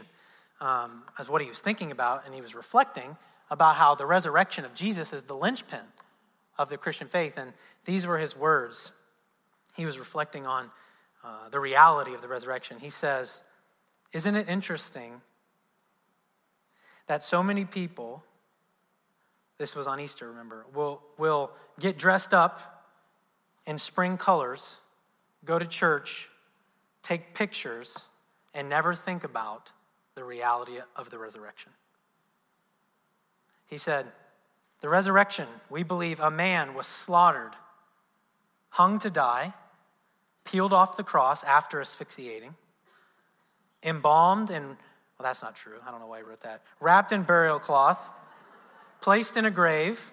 um, 0.60 1.02
as 1.18 1.28
what 1.28 1.42
he 1.42 1.48
was 1.48 1.58
thinking 1.58 1.90
about, 1.90 2.24
and 2.26 2.34
he 2.34 2.40
was 2.40 2.54
reflecting 2.54 3.16
about 3.50 3.76
how 3.76 3.94
the 3.94 4.06
resurrection 4.06 4.64
of 4.64 4.74
Jesus 4.74 5.12
is 5.12 5.24
the 5.24 5.34
linchpin 5.34 5.80
of 6.58 6.68
the 6.68 6.76
Christian 6.76 7.08
faith. 7.08 7.36
And 7.36 7.52
these 7.84 8.06
were 8.06 8.18
his 8.18 8.36
words 8.36 8.92
he 9.76 9.84
was 9.84 9.98
reflecting 9.98 10.46
on 10.46 10.70
uh, 11.22 11.48
the 11.50 11.60
reality 11.60 12.14
of 12.14 12.22
the 12.22 12.28
resurrection. 12.28 12.78
He 12.80 12.90
says, 12.90 13.42
Isn't 14.12 14.36
it 14.36 14.48
interesting 14.48 15.20
that 17.06 17.22
so 17.22 17.42
many 17.42 17.64
people, 17.64 18.24
this 19.58 19.76
was 19.76 19.86
on 19.86 20.00
Easter, 20.00 20.28
remember, 20.28 20.64
will, 20.74 21.02
will 21.18 21.52
get 21.78 21.98
dressed 21.98 22.32
up 22.32 22.86
in 23.66 23.78
spring 23.78 24.16
colors, 24.16 24.78
go 25.44 25.58
to 25.58 25.66
church, 25.66 26.28
take 27.02 27.34
pictures, 27.34 28.06
and 28.54 28.68
never 28.68 28.94
think 28.94 29.22
about 29.22 29.72
the 30.14 30.24
reality 30.24 30.78
of 30.96 31.10
the 31.10 31.18
resurrection? 31.18 31.72
He 33.66 33.76
said, 33.76 34.06
The 34.80 34.88
resurrection, 34.88 35.48
we 35.70 35.82
believe 35.82 36.20
a 36.20 36.30
man 36.30 36.74
was 36.74 36.86
slaughtered, 36.86 37.52
hung 38.70 38.98
to 39.00 39.10
die 39.10 39.54
peeled 40.46 40.72
off 40.72 40.96
the 40.96 41.02
cross 41.02 41.44
after 41.44 41.80
asphyxiating, 41.80 42.54
embalmed 43.82 44.50
and, 44.50 44.66
well, 44.66 44.76
that's 45.22 45.42
not 45.42 45.54
true. 45.54 45.76
I 45.86 45.90
don't 45.90 46.00
know 46.00 46.06
why 46.06 46.20
I 46.20 46.22
wrote 46.22 46.40
that. 46.40 46.62
Wrapped 46.80 47.12
in 47.12 47.24
burial 47.24 47.58
cloth, 47.58 48.08
placed 49.02 49.36
in 49.36 49.44
a 49.44 49.50
grave, 49.50 50.12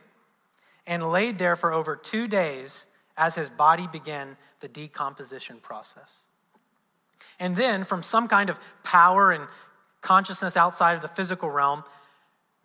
and 0.86 1.10
laid 1.12 1.38
there 1.38 1.56
for 1.56 1.72
over 1.72 1.96
two 1.96 2.28
days 2.28 2.88
as 3.16 3.36
his 3.36 3.50
body 3.50 3.88
began 3.88 4.36
the 4.60 4.68
decomposition 4.68 5.58
process. 5.58 6.24
And 7.40 7.56
then, 7.56 7.84
from 7.84 8.04
some 8.04 8.28
kind 8.28 8.50
of 8.50 8.60
power 8.84 9.32
and 9.32 9.48
consciousness 10.02 10.58
outside 10.58 10.94
of 10.94 11.02
the 11.02 11.08
physical 11.08 11.50
realm, 11.50 11.84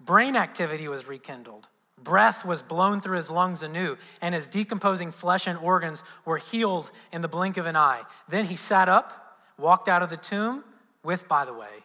brain 0.01 0.37
activity 0.37 0.89
was 0.89 1.07
rekindled. 1.07 1.69
Breath 2.03 2.45
was 2.45 2.63
blown 2.63 3.01
through 3.01 3.17
his 3.17 3.31
lungs 3.31 3.63
anew, 3.63 3.97
and 4.21 4.35
his 4.35 4.49
decomposing 4.49 5.11
flesh 5.11 5.47
and 5.47 5.59
organs 5.59 6.03
were 6.25 6.39
healed 6.39 6.91
in 7.13 7.21
the 7.21 7.29
blink 7.29 7.57
of 7.57 7.67
an 7.67 7.77
eye. 7.77 8.03
Then 8.29 8.47
he 8.47 8.57
sat 8.57 8.89
up, 8.89 9.39
walked 9.59 9.89
out 9.89 10.03
of 10.03 10.11
the 10.11 10.17
tomb 10.17 10.65
with, 11.03 11.29
by 11.29 11.45
the 11.45 11.53
way, 11.53 11.85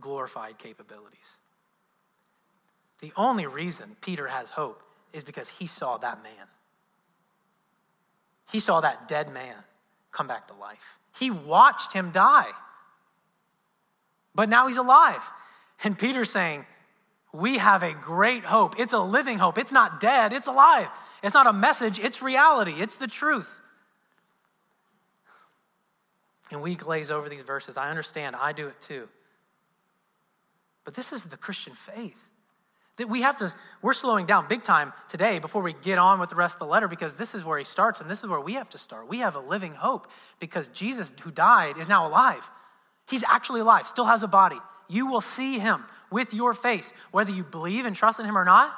glorified 0.00 0.58
capabilities. 0.58 1.36
The 3.00 3.12
only 3.16 3.46
reason 3.46 3.96
Peter 4.00 4.28
has 4.28 4.50
hope 4.50 4.82
is 5.12 5.24
because 5.24 5.48
he 5.48 5.66
saw 5.66 5.96
that 5.98 6.22
man. 6.22 6.46
He 8.50 8.60
saw 8.60 8.80
that 8.80 9.08
dead 9.08 9.32
man 9.32 9.54
come 10.10 10.26
back 10.26 10.48
to 10.48 10.54
life. 10.54 10.98
He 11.18 11.30
watched 11.30 11.92
him 11.92 12.10
die. 12.10 12.50
But 14.34 14.48
now 14.48 14.68
he's 14.68 14.76
alive. 14.76 15.30
And 15.84 15.98
Peter's 15.98 16.30
saying, 16.30 16.64
We 17.32 17.58
have 17.58 17.82
a 17.82 17.92
great 17.92 18.44
hope. 18.44 18.74
It's 18.78 18.92
a 18.92 18.98
living 18.98 19.38
hope. 19.38 19.58
It's 19.58 19.72
not 19.72 20.00
dead, 20.00 20.32
it's 20.32 20.46
alive. 20.46 20.88
It's 21.22 21.34
not 21.34 21.46
a 21.46 21.52
message, 21.52 21.98
it's 21.98 22.22
reality, 22.22 22.72
it's 22.72 22.96
the 22.96 23.06
truth. 23.06 23.60
And 26.50 26.62
we 26.62 26.74
glaze 26.74 27.10
over 27.10 27.28
these 27.28 27.42
verses. 27.42 27.76
I 27.76 27.90
understand, 27.90 28.36
I 28.36 28.52
do 28.52 28.68
it 28.68 28.80
too. 28.80 29.08
But 30.84 30.94
this 30.94 31.12
is 31.12 31.24
the 31.24 31.36
Christian 31.36 31.74
faith. 31.74 32.30
That 32.96 33.08
we 33.08 33.22
have 33.22 33.36
to, 33.36 33.54
we're 33.82 33.92
slowing 33.92 34.26
down 34.26 34.48
big 34.48 34.62
time 34.62 34.92
today 35.08 35.38
before 35.38 35.62
we 35.62 35.74
get 35.82 35.98
on 35.98 36.18
with 36.18 36.30
the 36.30 36.36
rest 36.36 36.56
of 36.56 36.60
the 36.60 36.66
letter 36.66 36.88
because 36.88 37.14
this 37.14 37.34
is 37.34 37.44
where 37.44 37.58
he 37.58 37.64
starts 37.64 38.00
and 38.00 38.10
this 38.10 38.24
is 38.24 38.28
where 38.28 38.40
we 38.40 38.54
have 38.54 38.68
to 38.70 38.78
start. 38.78 39.06
We 39.06 39.18
have 39.18 39.36
a 39.36 39.40
living 39.40 39.74
hope 39.74 40.08
because 40.40 40.68
Jesus, 40.68 41.12
who 41.20 41.30
died, 41.30 41.76
is 41.76 41.88
now 41.88 42.08
alive. 42.08 42.50
He's 43.08 43.22
actually 43.24 43.60
alive, 43.60 43.86
still 43.86 44.06
has 44.06 44.22
a 44.22 44.28
body. 44.28 44.58
You 44.88 45.06
will 45.06 45.20
see 45.20 45.58
him 45.58 45.84
with 46.10 46.34
your 46.34 46.54
face, 46.54 46.92
whether 47.10 47.30
you 47.30 47.44
believe 47.44 47.84
and 47.84 47.94
trust 47.94 48.20
in 48.20 48.26
him 48.26 48.36
or 48.36 48.44
not, 48.44 48.74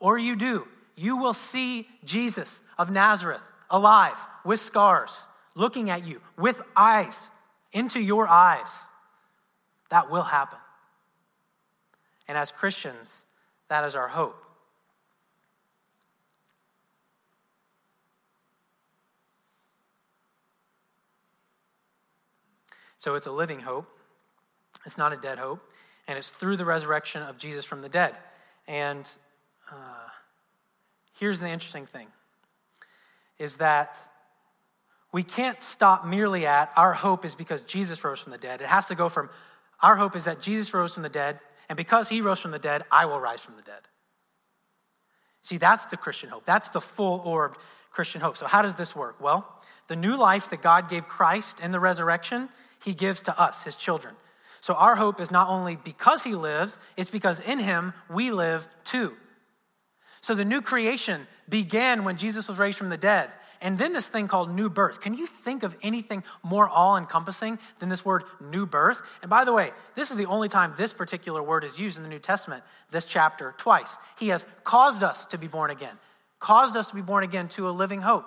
or 0.00 0.18
you 0.18 0.36
do. 0.36 0.66
You 0.96 1.16
will 1.16 1.32
see 1.32 1.88
Jesus 2.04 2.60
of 2.78 2.90
Nazareth 2.90 3.46
alive 3.70 4.18
with 4.44 4.60
scars, 4.60 5.26
looking 5.54 5.90
at 5.90 6.06
you 6.06 6.20
with 6.36 6.60
eyes 6.76 7.30
into 7.72 8.00
your 8.00 8.28
eyes. 8.28 8.70
That 9.90 10.10
will 10.10 10.22
happen. 10.22 10.58
And 12.28 12.38
as 12.38 12.50
Christians, 12.50 13.24
that 13.68 13.84
is 13.84 13.94
our 13.94 14.08
hope. 14.08 14.42
So 23.02 23.16
it's 23.16 23.26
a 23.26 23.32
living 23.32 23.58
hope. 23.58 23.88
It's 24.86 24.96
not 24.96 25.12
a 25.12 25.16
dead 25.16 25.38
hope. 25.38 25.60
And 26.12 26.18
it's 26.18 26.28
through 26.28 26.58
the 26.58 26.66
resurrection 26.66 27.22
of 27.22 27.38
Jesus 27.38 27.64
from 27.64 27.80
the 27.80 27.88
dead. 27.88 28.14
And 28.68 29.10
uh, 29.72 30.08
here's 31.18 31.40
the 31.40 31.48
interesting 31.48 31.86
thing 31.86 32.08
is 33.38 33.56
that 33.56 33.98
we 35.10 35.22
can't 35.22 35.62
stop 35.62 36.04
merely 36.04 36.44
at 36.44 36.70
our 36.76 36.92
hope 36.92 37.24
is 37.24 37.34
because 37.34 37.62
Jesus 37.62 38.04
rose 38.04 38.20
from 38.20 38.30
the 38.30 38.36
dead. 38.36 38.60
It 38.60 38.66
has 38.66 38.84
to 38.86 38.94
go 38.94 39.08
from 39.08 39.30
our 39.80 39.96
hope 39.96 40.14
is 40.14 40.26
that 40.26 40.42
Jesus 40.42 40.74
rose 40.74 40.92
from 40.92 41.02
the 41.02 41.08
dead 41.08 41.40
and 41.70 41.78
because 41.78 42.10
he 42.10 42.20
rose 42.20 42.40
from 42.40 42.50
the 42.50 42.58
dead, 42.58 42.82
I 42.90 43.06
will 43.06 43.18
rise 43.18 43.40
from 43.40 43.56
the 43.56 43.62
dead. 43.62 43.80
See, 45.40 45.56
that's 45.56 45.86
the 45.86 45.96
Christian 45.96 46.28
hope. 46.28 46.44
That's 46.44 46.68
the 46.68 46.80
full 46.82 47.22
orbed 47.24 47.56
Christian 47.90 48.20
hope. 48.20 48.36
So, 48.36 48.44
how 48.44 48.60
does 48.60 48.74
this 48.74 48.94
work? 48.94 49.18
Well, 49.18 49.48
the 49.88 49.96
new 49.96 50.14
life 50.14 50.50
that 50.50 50.60
God 50.60 50.90
gave 50.90 51.08
Christ 51.08 51.58
in 51.60 51.70
the 51.70 51.80
resurrection, 51.80 52.50
he 52.84 52.92
gives 52.92 53.22
to 53.22 53.40
us, 53.40 53.62
his 53.62 53.76
children. 53.76 54.14
So, 54.62 54.74
our 54.74 54.94
hope 54.94 55.20
is 55.20 55.32
not 55.32 55.48
only 55.48 55.76
because 55.76 56.22
he 56.22 56.36
lives, 56.36 56.78
it's 56.96 57.10
because 57.10 57.40
in 57.40 57.58
him 57.58 57.92
we 58.08 58.30
live 58.30 58.66
too. 58.84 59.12
So, 60.20 60.36
the 60.36 60.44
new 60.44 60.62
creation 60.62 61.26
began 61.48 62.04
when 62.04 62.16
Jesus 62.16 62.46
was 62.48 62.58
raised 62.58 62.78
from 62.78 62.88
the 62.88 62.96
dead. 62.96 63.30
And 63.60 63.76
then 63.76 63.92
this 63.92 64.06
thing 64.08 64.28
called 64.28 64.50
new 64.50 64.70
birth. 64.70 65.00
Can 65.00 65.14
you 65.14 65.26
think 65.26 65.64
of 65.64 65.76
anything 65.82 66.22
more 66.44 66.68
all 66.68 66.96
encompassing 66.96 67.58
than 67.78 67.88
this 67.88 68.04
word 68.04 68.22
new 68.40 68.64
birth? 68.66 69.18
And 69.22 69.28
by 69.30 69.44
the 69.44 69.52
way, 69.52 69.70
this 69.94 70.10
is 70.10 70.16
the 70.16 70.26
only 70.26 70.48
time 70.48 70.74
this 70.76 70.92
particular 70.92 71.42
word 71.42 71.64
is 71.64 71.78
used 71.78 71.96
in 71.96 72.04
the 72.04 72.08
New 72.08 72.18
Testament, 72.18 72.62
this 72.90 73.04
chapter, 73.04 73.54
twice. 73.58 73.96
He 74.18 74.28
has 74.28 74.46
caused 74.62 75.02
us 75.02 75.26
to 75.26 75.38
be 75.38 75.46
born 75.48 75.70
again, 75.70 75.96
caused 76.40 76.76
us 76.76 76.88
to 76.88 76.94
be 76.94 77.02
born 77.02 77.22
again 77.24 77.48
to 77.50 77.68
a 77.68 77.70
living 77.70 78.00
hope. 78.00 78.26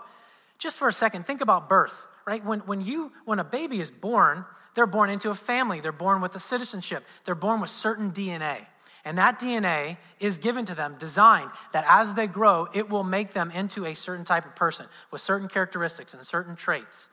Just 0.57 0.77
for 0.77 0.87
a 0.87 0.93
second, 0.93 1.25
think 1.25 1.41
about 1.41 1.67
birth, 1.67 2.07
right? 2.25 2.43
When, 2.43 2.59
when, 2.61 2.79
you, 2.79 3.11
when 3.25 3.39
a 3.39 3.43
baby 3.43 3.81
is 3.81 3.91
born, 3.91 4.45
they're 4.75 4.85
born 4.85 5.09
into 5.09 5.29
a 5.29 5.35
family, 5.35 5.79
they're 5.79 5.91
born 5.91 6.21
with 6.21 6.35
a 6.35 6.39
citizenship, 6.39 7.05
they're 7.23 7.33
born 7.33 7.61
with 7.61 7.69
certain 7.69 8.11
DNA. 8.11 8.67
And 9.03 9.19
that 9.19 9.39
DNA 9.39 9.97
is 10.19 10.39
given 10.39 10.65
to 10.65 10.75
them, 10.75 10.95
designed 10.97 11.51
that 11.73 11.85
as 11.87 12.15
they 12.15 12.25
grow, 12.25 12.67
it 12.73 12.89
will 12.89 13.03
make 13.03 13.33
them 13.33 13.51
into 13.51 13.85
a 13.85 13.93
certain 13.93 14.25
type 14.25 14.45
of 14.45 14.55
person 14.55 14.87
with 15.11 15.21
certain 15.21 15.47
characteristics 15.47 16.13
and 16.13 16.25
certain 16.25 16.55
traits. 16.55 17.09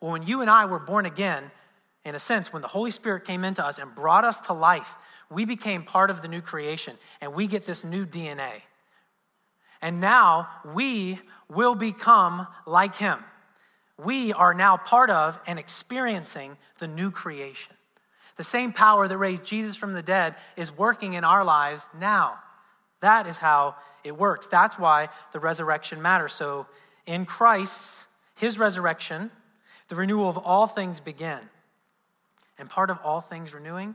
Well, 0.00 0.12
when 0.12 0.22
you 0.22 0.40
and 0.40 0.48
I 0.48 0.66
were 0.66 0.78
born 0.78 1.04
again, 1.04 1.50
in 2.04 2.14
a 2.14 2.20
sense, 2.20 2.52
when 2.52 2.62
the 2.62 2.68
Holy 2.68 2.92
Spirit 2.92 3.24
came 3.24 3.42
into 3.42 3.64
us 3.64 3.78
and 3.78 3.92
brought 3.92 4.24
us 4.24 4.40
to 4.42 4.52
life, 4.52 4.96
we 5.28 5.44
became 5.44 5.82
part 5.82 6.10
of 6.10 6.22
the 6.22 6.28
new 6.28 6.40
creation 6.40 6.96
and 7.20 7.34
we 7.34 7.48
get 7.48 7.66
this 7.66 7.82
new 7.82 8.06
DNA. 8.06 8.62
And 9.82 10.00
now 10.00 10.48
we 10.64 11.18
will 11.48 11.74
become 11.74 12.46
like 12.66 12.94
Him. 12.94 13.18
We 14.02 14.32
are 14.32 14.54
now 14.54 14.76
part 14.76 15.10
of 15.10 15.40
and 15.46 15.58
experiencing 15.58 16.56
the 16.78 16.88
new 16.88 17.10
creation. 17.10 17.74
The 18.36 18.44
same 18.44 18.72
power 18.72 19.08
that 19.08 19.16
raised 19.16 19.44
Jesus 19.44 19.76
from 19.76 19.94
the 19.94 20.02
dead 20.02 20.34
is 20.56 20.76
working 20.76 21.14
in 21.14 21.24
our 21.24 21.44
lives 21.44 21.88
now. 21.98 22.38
That 23.00 23.26
is 23.26 23.38
how 23.38 23.76
it 24.04 24.16
works. 24.16 24.46
That's 24.46 24.78
why 24.78 25.08
the 25.32 25.40
resurrection 25.40 26.02
matters. 26.02 26.32
So, 26.32 26.66
in 27.06 27.24
Christ, 27.24 28.04
his 28.36 28.58
resurrection, 28.58 29.30
the 29.88 29.94
renewal 29.94 30.28
of 30.28 30.36
all 30.38 30.66
things 30.66 31.00
begin. 31.00 31.38
And 32.58 32.68
part 32.68 32.90
of 32.90 32.98
all 33.04 33.20
things 33.20 33.54
renewing 33.54 33.94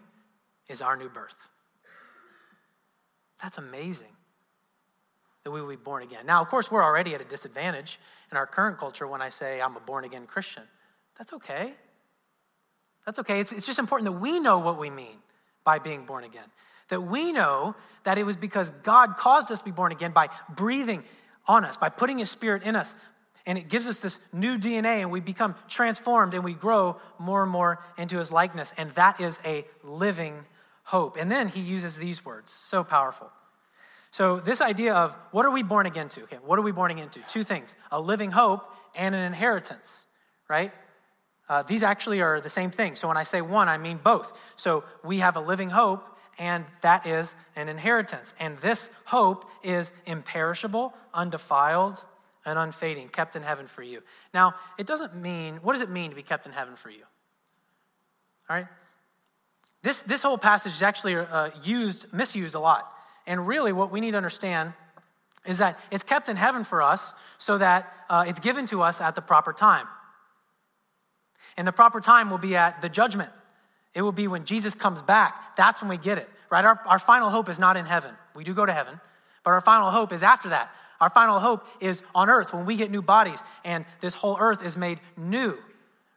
is 0.68 0.82
our 0.82 0.96
new 0.96 1.10
birth. 1.10 1.50
That's 3.42 3.58
amazing 3.58 4.16
that 5.44 5.52
we 5.52 5.62
will 5.62 5.70
be 5.70 5.76
born 5.76 6.04
again. 6.04 6.26
Now, 6.26 6.42
of 6.42 6.48
course, 6.50 6.70
we're 6.70 6.84
already 6.84 7.16
at 7.16 7.22
a 7.22 7.26
disadvantage 7.26 8.00
in 8.32 8.38
our 8.38 8.46
current 8.46 8.78
culture 8.78 9.08
when 9.08 9.22
I 9.22 9.30
say 9.30 9.62
I'm 9.62 9.76
a 9.76 9.80
born 9.80 10.06
again 10.06 10.28
Christian. 10.28 10.64
That's 11.18 11.34
okay. 11.34 11.74
That's 13.06 13.20
okay. 13.20 13.40
It's, 13.40 13.52
it's 13.52 13.66
just 13.66 13.80
important 13.80 14.12
that 14.12 14.20
we 14.20 14.40
know 14.40 14.60
what 14.60 14.78
we 14.78 14.90
mean 14.90 15.18
by 15.64 15.80
being 15.80 16.06
born 16.06 16.24
again. 16.24 16.46
That 16.90 17.02
we 17.02 17.32
know 17.32 17.76
that 18.04 18.18
it 18.18 18.24
was 18.24 18.38
because 18.38 18.70
God 18.70 19.18
caused 19.18 19.52
us 19.52 19.60
to 19.60 19.66
be 19.66 19.72
born 19.72 19.92
again 19.92 20.12
by 20.12 20.30
breathing 20.54 21.04
on 21.48 21.66
us, 21.66 21.78
by 21.78 21.90
putting 21.90 22.20
His 22.20 22.30
Spirit 22.30 22.64
in 22.64 22.76
us. 22.76 22.94
And 23.48 23.58
it 23.58 23.70
gives 23.70 23.88
us 23.88 23.98
this 23.98 24.20
new 24.32 24.60
DNA, 24.60 25.02
and 25.02 25.10
we 25.10 25.20
become 25.20 25.56
transformed 25.68 26.36
and 26.36 26.44
we 26.44 26.54
grow 26.54 26.98
more 27.18 27.42
and 27.42 27.52
more 27.52 27.84
into 27.98 28.20
His 28.20 28.32
likeness. 28.32 28.74
And 28.78 28.92
that 28.92 29.20
is 29.20 29.40
a 29.44 29.66
living 29.84 30.46
hope. 30.84 31.18
And 31.18 31.32
then 31.32 31.48
He 31.48 31.62
uses 31.62 31.98
these 31.98 32.24
words, 32.24 32.52
so 32.52 32.84
powerful. 32.84 33.32
So, 34.12 34.42
this 34.42 34.60
idea 34.60 34.94
of 34.94 35.16
what 35.32 35.46
are 35.46 35.52
we 35.52 35.64
born 35.64 35.86
again 35.86 36.10
to? 36.10 36.24
Okay, 36.24 36.38
what 36.46 36.60
are 36.60 36.62
we 36.62 36.74
born 36.74 36.92
again 36.92 37.10
to? 37.10 37.22
Two 37.28 37.44
things 37.44 37.74
a 37.92 38.00
living 38.00 38.32
hope 38.32 38.70
and 38.96 39.16
an 39.16 39.22
inheritance, 39.22 40.06
right? 40.50 40.74
Uh, 41.48 41.64
these 41.64 41.84
actually 41.84 42.22
are 42.22 42.40
the 42.40 42.50
same 42.50 42.72
thing. 42.72 42.96
So 42.96 43.08
when 43.08 43.18
I 43.18 43.24
say 43.24 43.42
one, 43.42 43.68
I 43.68 43.78
mean 43.78 44.00
both. 44.02 44.38
So 44.56 44.84
we 45.04 45.20
have 45.20 45.36
a 45.36 45.42
living 45.42 45.70
hope, 45.70 46.06
and 46.40 46.66
that 46.82 47.06
is 47.06 47.36
an 47.56 47.68
inheritance. 47.68 48.34
And 48.40 48.58
this 48.58 48.90
hope 49.06 49.46
is 49.64 49.92
imperishable, 50.06 50.94
undefiled, 51.14 52.04
and 52.46 52.58
unfading, 52.58 53.10
kept 53.10 53.36
in 53.36 53.44
heaven 53.44 53.68
for 53.68 53.84
you. 53.84 54.02
Now, 54.34 54.56
it 54.78 54.88
doesn't 54.88 55.16
mean, 55.16 55.58
what 55.58 55.74
does 55.74 55.82
it 55.82 55.90
mean 55.90 56.10
to 56.10 56.16
be 56.16 56.24
kept 56.24 56.46
in 56.46 56.54
heaven 56.54 56.76
for 56.76 56.90
you? 56.90 57.04
All 58.50 58.56
right? 58.56 58.68
This, 59.84 60.02
this 60.02 60.22
whole 60.22 60.38
passage 60.38 60.74
is 60.74 60.82
actually 60.82 61.16
uh, 61.16 61.50
used, 61.64 62.14
misused 62.14 62.56
a 62.56 62.60
lot. 62.60 62.92
And 63.28 63.48
really, 63.48 63.74
what 63.74 63.92
we 63.92 64.02
need 64.02 64.12
to 64.12 64.18
understand 64.18 64.74
is 65.46 65.58
that 65.58 65.80
it's 65.92 66.04
kept 66.04 66.30
in 66.30 66.36
heaven 66.36 66.64
for 66.64 66.82
us 66.82 67.14
so 67.38 67.58
that 67.58 67.92
uh, 68.10 68.26
it's 68.28 68.40
given 68.40 68.66
to 68.68 68.82
us 68.82 69.02
at 69.02 69.16
the 69.16 69.22
proper 69.22 69.54
time. 69.54 69.88
And 71.58 71.68
the 71.68 71.72
proper 71.72 72.00
time 72.00 72.30
will 72.30 72.38
be 72.38 72.56
at 72.56 72.82
the 72.82 72.90
judgment. 72.90 73.30
It 73.94 74.02
will 74.04 74.12
be 74.12 74.28
when 74.28 74.46
Jesus 74.46 74.76
comes 74.76 75.02
back. 75.02 75.56
That's 75.56 75.82
when 75.82 75.90
we 75.90 75.98
get 75.98 76.18
it, 76.18 76.30
right? 76.50 76.64
Our, 76.64 76.80
our 76.86 77.00
final 77.00 77.30
hope 77.30 77.50
is 77.50 77.60
not 77.60 77.76
in 77.78 77.86
heaven. 77.86 78.12
We 78.36 78.44
do 78.44 78.54
go 78.54 78.66
to 78.66 78.74
heaven, 78.74 79.00
but 79.44 79.52
our 79.52 79.62
final 79.62 79.90
hope 79.90 80.14
is 80.14 80.24
after 80.24 80.50
that. 80.50 80.72
Our 81.02 81.10
final 81.10 81.40
hope 81.40 81.66
is 81.82 82.04
on 82.14 82.30
earth 82.30 82.54
when 82.54 82.66
we 82.66 82.78
get 82.78 82.92
new 82.92 83.02
bodies 83.02 83.42
and 83.66 83.86
this 84.00 84.14
whole 84.14 84.38
earth 84.40 84.64
is 84.64 84.78
made 84.78 85.00
new, 85.18 85.58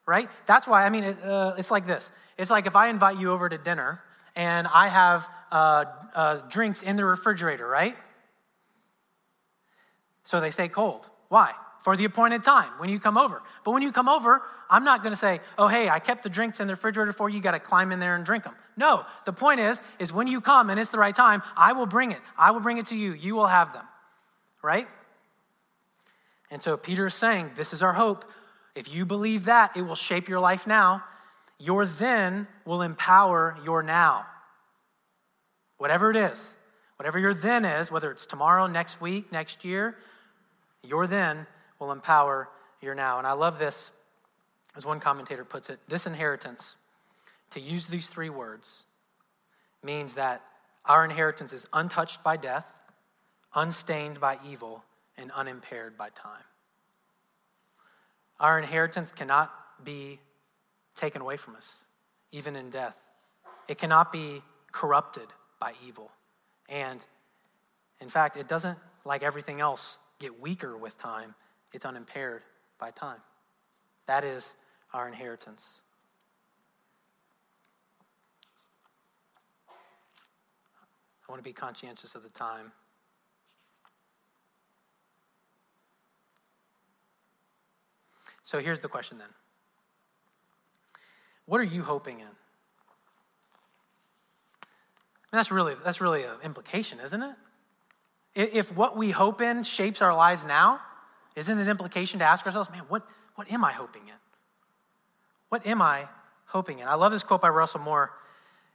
right? 0.07 0.29
That's 0.45 0.69
why, 0.69 0.85
I 0.85 0.91
mean, 0.91 1.05
it, 1.05 1.25
uh, 1.25 1.55
it's 1.57 1.71
like 1.71 1.87
this. 1.87 2.11
It's 2.37 2.51
like 2.51 2.67
if 2.67 2.77
I 2.77 2.89
invite 2.89 3.19
you 3.19 3.33
over 3.33 3.49
to 3.49 3.57
dinner 3.57 4.03
and 4.37 4.67
I 4.67 4.89
have 4.89 5.29
uh, 5.51 5.85
uh, 6.15 6.41
drinks 6.49 6.83
in 6.83 6.97
the 6.97 7.05
refrigerator, 7.05 7.67
right? 7.67 7.97
So 10.23 10.41
they 10.41 10.51
stay 10.51 10.69
cold. 10.69 11.09
Why? 11.29 11.53
For 11.81 11.97
the 11.97 12.05
appointed 12.07 12.43
time 12.43 12.71
when 12.79 12.89
you 12.89 12.99
come 12.99 13.19
over. 13.19 13.43
But 13.65 13.73
when 13.73 13.83
you 13.83 13.93
come 13.93 14.09
over, 14.09 14.43
I'm 14.71 14.85
not 14.85 15.03
going 15.03 15.13
to 15.13 15.21
say, 15.21 15.41
"Oh, 15.59 15.69
hey, 15.69 15.89
I 15.89 15.99
kept 15.99 16.23
the 16.23 16.31
drinks 16.31 16.59
in 16.59 16.67
the 16.67 16.73
refrigerator 16.73 17.13
for 17.13 17.29
you. 17.29 17.37
You 17.37 17.43
got 17.43 17.53
to 17.53 17.61
climb 17.61 17.93
in 17.93 18.01
there 18.01 18.17
and 18.17 18.25
drink 18.25 18.45
them." 18.45 18.55
No, 18.77 19.05
the 19.27 19.33
point 19.33 19.61
is 19.61 19.81
is 19.99 20.13
when 20.13 20.27
you 20.27 20.41
come 20.41 20.71
and 20.71 20.81
it's 20.81 20.91
the 20.91 20.99
right 20.99 21.15
time, 21.15 21.43
I 21.57 21.75
will 21.75 21.87
bring 21.87 22.11
it. 22.11 22.21
I 22.39 22.53
will 22.53 22.61
bring 22.61 22.79
it 22.79 22.87
to 22.87 22.97
you. 22.97 23.13
You 23.13 23.37
will 23.37 23.47
have 23.47 23.73
them. 23.75 23.85
Right? 24.63 24.89
And 26.51 26.63
so 26.63 26.77
Peter 26.77 27.07
is 27.07 27.15
saying, 27.15 27.51
this 27.57 27.73
is 27.73 27.83
our 27.83 27.93
hope. 27.93 28.25
If 28.77 28.95
you 28.95 29.05
believe 29.05 29.47
that, 29.47 29.77
it 29.77 29.83
will 29.83 29.97
shape 29.97 30.29
your 30.29 30.39
life 30.39 30.69
now. 30.69 31.03
Your 31.59 31.87
then 31.87 32.47
will 32.65 32.83
empower 32.83 33.57
your 33.65 33.83
now. 33.83 34.27
Whatever 35.79 36.11
it 36.11 36.17
is, 36.17 36.57
whatever 36.97 37.19
your 37.19 37.35
then 37.35 37.65
is, 37.65 37.91
whether 37.91 38.11
it's 38.11 38.27
tomorrow, 38.27 38.67
next 38.67 39.01
week, 39.01 39.31
next 39.33 39.65
year, 39.65 39.97
your 40.83 41.07
then 41.07 41.47
will 41.79 41.93
empower 41.93 42.49
your 42.81 42.95
now. 42.95 43.19
And 43.19 43.27
I 43.27 43.33
love 43.33 43.59
this, 43.59 43.91
as 44.77 44.85
one 44.87 45.01
commentator 45.01 45.45
puts 45.45 45.69
it 45.69 45.81
this 45.89 46.07
inheritance, 46.07 46.77
to 47.51 47.61
use 47.61 47.87
these 47.87 48.07
three 48.07 48.31
words, 48.31 48.85
means 49.83 50.15
that 50.15 50.43
our 50.85 51.05
inheritance 51.05 51.53
is 51.53 51.67
untouched 51.73 52.23
by 52.23 52.37
death, 52.37 52.81
unstained 53.55 54.21
by 54.21 54.39
evil, 54.47 54.85
and 55.17 55.31
unimpaired 55.33 55.97
by 55.97 56.09
time. 56.11 56.43
Our 58.41 58.59
inheritance 58.59 59.13
cannot 59.13 59.53
be 59.85 60.19
taken 60.95 61.21
away 61.21 61.37
from 61.37 61.57
us, 61.57 61.75
even 62.33 62.57
in 62.57 62.71
death. 62.71 62.99
It 63.69 63.79
cannot 63.79 64.13
be 64.13 64.43
corrupted 64.73 65.27
by 65.61 65.73
evil. 65.87 66.11
And 66.69 67.05
in 68.01 68.09
fact, 68.09 68.37
it 68.37 68.49
doesn't, 68.49 68.79
like 69.05 69.23
everything 69.23 69.61
else, 69.61 69.99
get 70.19 70.41
weaker 70.41 70.77
with 70.77 70.99
time. 70.99 71.35
It's 71.73 71.85
unimpaired 71.85 72.43
by 72.79 72.91
time. 72.91 73.19
That 74.07 74.25
is 74.25 74.55
our 74.93 75.09
inheritance. 75.09 75.81
I 79.69 81.33
want 81.33 81.43
to 81.43 81.49
be 81.49 81.55
conscientious 81.55 82.15
of 82.15 82.23
the 82.23 82.29
time. 82.29 82.73
So 88.43 88.59
here's 88.59 88.81
the 88.81 88.89
question 88.89 89.19
then 89.19 89.29
What 91.47 91.61
are 91.61 91.65
you 91.65 91.83
hoping 91.83 92.21
in? 92.21 92.27
that's 95.33 95.51
really, 95.51 95.75
that's 95.83 96.01
really 96.01 96.23
an 96.23 96.37
implication, 96.45 97.01
isn't 97.01 97.23
it? 97.23 97.35
If 98.37 98.75
what 98.77 98.97
we 98.97 99.11
hope 99.11 99.41
in 99.41 99.65
shapes 99.65 100.01
our 100.01 100.15
lives 100.15 100.45
now, 100.45 100.81
isn't 101.35 101.59
it 101.59 101.63
an 101.63 101.69
implication 101.69 102.21
to 102.21 102.25
ask 102.25 102.47
ourselves, 102.47 102.71
man, 102.71 102.83
what, 102.89 103.03
what 103.35 103.51
am 103.51 103.65
I 103.65 103.73
hoping 103.73 104.03
in? 104.07 104.15
What 105.49 105.67
am 105.67 105.83
I 105.83 106.09
hoping 106.47 106.79
in? 106.79 106.87
I 106.87 106.95
love 106.95 107.11
this 107.11 107.25
quote 107.25 107.41
by 107.41 107.49
Russell 107.49 107.81
Moore. 107.81 108.13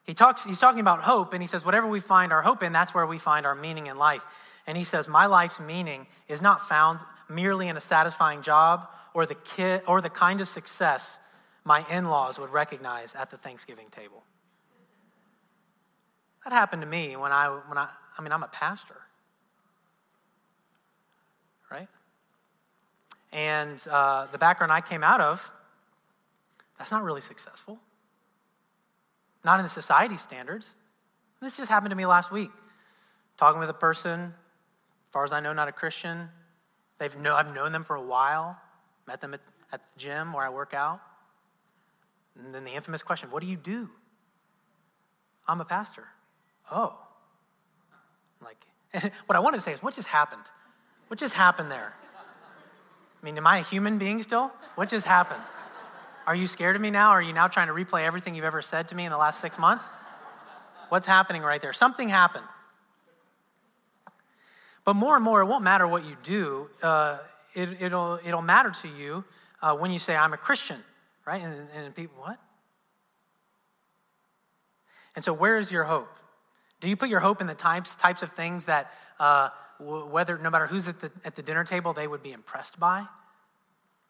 He 0.06 0.14
talks, 0.14 0.44
he's 0.44 0.60
talking 0.60 0.82
about 0.82 1.02
hope, 1.02 1.34
and 1.34 1.42
he 1.42 1.48
says, 1.48 1.66
whatever 1.66 1.88
we 1.88 2.02
find 2.02 2.34
our 2.34 2.42
hope 2.42 2.62
in, 2.62 2.74
that's 2.74 2.94
where 2.94 3.06
we 3.06 3.18
find 3.18 3.46
our 3.46 3.56
meaning 3.56 3.88
in 3.88 3.98
life. 3.98 4.26
And 4.68 4.78
he 4.78 4.84
says, 4.84 5.08
My 5.08 5.26
life's 5.26 5.60
meaning 5.60 6.08
is 6.28 6.42
not 6.42 6.62
found 6.62 7.00
merely 7.28 7.68
in 7.68 7.78
a 7.78 7.82
satisfying 7.82 8.42
job 8.42 8.88
or 9.14 9.26
the, 9.26 9.36
kid, 9.36 9.82
or 9.88 10.02
the 10.02 10.10
kind 10.10 10.42
of 10.42 10.48
success 10.48 11.20
my 11.70 11.86
in 11.92 12.10
laws 12.10 12.40
would 12.40 12.50
recognize 12.50 13.14
at 13.14 13.30
the 13.30 13.38
Thanksgiving 13.38 13.86
table. 13.92 14.24
That 16.44 16.52
happened 16.52 16.82
to 16.82 16.88
me 16.88 17.16
when 17.16 17.32
I, 17.32 17.48
when 17.68 17.78
I, 17.78 17.90
I 18.18 18.24
mean, 18.24 18.32
I'm 18.32 18.42
a 18.42 18.48
pastor, 18.48 18.96
right? 21.72 21.88
And 23.32 23.86
uh, 23.88 24.26
the 24.32 24.40
background 24.40 24.72
I 24.72 24.82
came 24.82 25.04
out 25.04 25.22
of, 25.22 25.52
that's 26.80 26.90
not 26.90 27.04
really 27.04 27.22
successful. 27.22 27.78
Not 29.46 29.60
in 29.60 29.64
the 29.64 29.70
society 29.70 30.18
standards. 30.18 30.72
This 31.40 31.56
just 31.56 31.70
happened 31.70 31.92
to 31.92 31.96
me 31.96 32.08
last 32.08 32.32
week. 32.32 32.50
Talking 33.38 33.60
with 33.60 33.70
a 33.70 33.76
person, 33.76 34.20
as 34.22 35.12
far 35.12 35.24
as 35.24 35.32
I 35.32 35.40
know, 35.40 35.54
not 35.54 35.68
a 35.68 35.72
Christian. 35.72 36.30
They've 36.98 37.16
know, 37.20 37.36
I've 37.36 37.54
known 37.54 37.74
them 37.74 37.84
for 37.84 37.96
a 37.96 38.02
while. 38.02 38.60
Met 39.08 39.22
them 39.22 39.36
at, 39.36 39.42
at 39.72 39.82
the 39.86 40.00
gym 40.00 40.34
where 40.34 40.44
I 40.44 40.50
work 40.50 40.74
out. 40.74 41.00
And 42.44 42.54
then 42.54 42.64
the 42.64 42.72
infamous 42.72 43.02
question 43.02 43.32
what 43.32 43.42
do 43.42 43.48
you 43.48 43.58
do? 43.58 43.90
I'm 45.48 45.62
a 45.62 45.66
pastor. 45.66 46.06
Oh. 46.72 46.98
Like, 48.44 48.64
what 49.26 49.36
I 49.36 49.40
wanted 49.40 49.58
to 49.58 49.62
say 49.62 49.74
is, 49.74 49.82
what 49.82 49.96
just 49.96 50.08
happened? 50.08 50.44
What 51.08 51.20
just 51.20 51.34
happened 51.34 51.72
there? 51.72 51.94
I 53.22 53.26
mean, 53.26 53.38
am 53.38 53.48
I 53.48 53.58
a 53.58 53.64
human 53.64 53.98
being 53.98 54.22
still? 54.22 54.54
What 54.76 54.90
just 54.90 55.08
happened? 55.08 55.42
Are 56.28 56.36
you 56.36 56.48
scared 56.48 56.76
of 56.76 56.82
me 56.82 56.92
now? 56.92 57.10
Are 57.10 57.22
you 57.22 57.34
now 57.34 57.48
trying 57.48 57.68
to 57.68 57.74
replay 57.74 58.06
everything 58.06 58.36
you've 58.36 58.46
ever 58.46 58.62
said 58.62 58.88
to 58.90 58.96
me 58.96 59.06
in 59.06 59.12
the 59.12 59.18
last 59.18 59.42
six 59.42 59.58
months? 59.58 59.90
What's 60.90 61.08
happening 61.08 61.42
right 61.42 61.60
there? 61.60 61.74
Something 61.74 62.10
happened. 62.10 62.46
But 64.84 64.96
more 64.96 65.16
and 65.16 65.24
more, 65.24 65.42
it 65.42 65.46
won't 65.46 65.64
matter 65.64 65.88
what 65.88 66.06
you 66.06 66.16
do. 66.24 66.70
Uh, 66.82 67.18
it, 67.56 67.92
will 67.92 68.20
it'll 68.24 68.42
matter 68.42 68.72
to 68.72 68.88
you 68.88 69.26
uh, 69.62 69.76
when 69.76 69.92
you 69.92 70.00
say, 70.00 70.16
I'm 70.16 70.34
a 70.34 70.38
Christian, 70.38 70.78
right? 71.30 71.44
And, 71.44 71.68
and 71.76 71.94
people, 71.94 72.24
what? 72.24 72.40
And 75.14 75.24
so, 75.24 75.32
where 75.32 75.60
is 75.60 75.72
your 75.72 75.84
hope? 75.84 76.10
Do 76.80 76.90
you 76.90 76.96
put 76.96 77.08
your 77.08 77.20
hope 77.20 77.40
in 77.40 77.46
the 77.46 77.54
types, 77.54 77.94
types 77.96 78.24
of 78.24 78.32
things 78.32 78.66
that, 78.66 78.92
uh, 79.20 79.50
whether 79.80 80.40
no 80.40 80.50
matter 80.50 80.66
who's 80.66 80.88
at 80.88 81.02
the, 81.02 81.12
at 81.24 81.36
the 81.36 81.44
dinner 81.44 81.64
table, 81.64 81.94
they 81.94 82.08
would 82.08 82.24
be 82.24 82.32
impressed 82.32 82.80
by? 82.80 83.06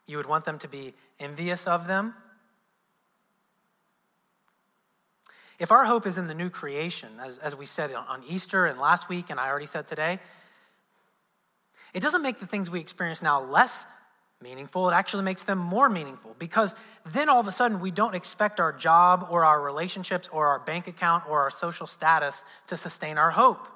You 0.08 0.15
would 0.15 0.27
want 0.27 0.45
them 0.45 0.60
to 0.60 0.69
be 0.69 0.93
envious 1.19 1.67
of 1.67 1.88
them? 1.88 2.13
If 5.60 5.71
our 5.71 5.84
hope 5.84 6.08
is 6.08 6.17
in 6.17 6.27
the 6.27 6.36
new 6.36 6.49
creation, 6.49 7.10
as, 7.19 7.38
as 7.39 7.53
we 7.53 7.65
said 7.65 7.91
on 7.93 8.23
Easter 8.29 8.65
and 8.65 8.79
last 8.79 9.10
week, 9.10 9.29
and 9.29 9.41
I 9.41 9.49
already 9.49 9.65
said 9.65 9.88
today, 9.88 10.19
it 11.93 11.99
doesn't 12.01 12.21
make 12.21 12.39
the 12.39 12.47
things 12.47 12.71
we 12.71 12.79
experience 12.79 13.21
now 13.21 13.43
less 13.43 13.86
meaningful. 14.41 14.88
It 14.89 14.93
actually 14.93 15.23
makes 15.23 15.43
them 15.43 15.58
more 15.58 15.89
meaningful 15.89 16.34
because 16.39 16.73
then 17.12 17.28
all 17.28 17.41
of 17.41 17.47
a 17.47 17.52
sudden 17.52 17.82
we 17.82 17.91
don't 17.91 18.15
expect 18.15 18.62
our 18.62 18.71
job 18.71 19.28
or 19.30 19.43
our 19.43 19.62
relationships 19.62 20.30
or 20.32 20.47
our 20.47 20.60
bank 20.60 20.88
account 20.88 21.25
or 21.30 21.41
our 21.41 21.49
social 21.49 21.86
status 21.86 22.45
to 22.67 22.78
sustain 22.78 23.17
our 23.17 23.32
hope. 23.32 23.67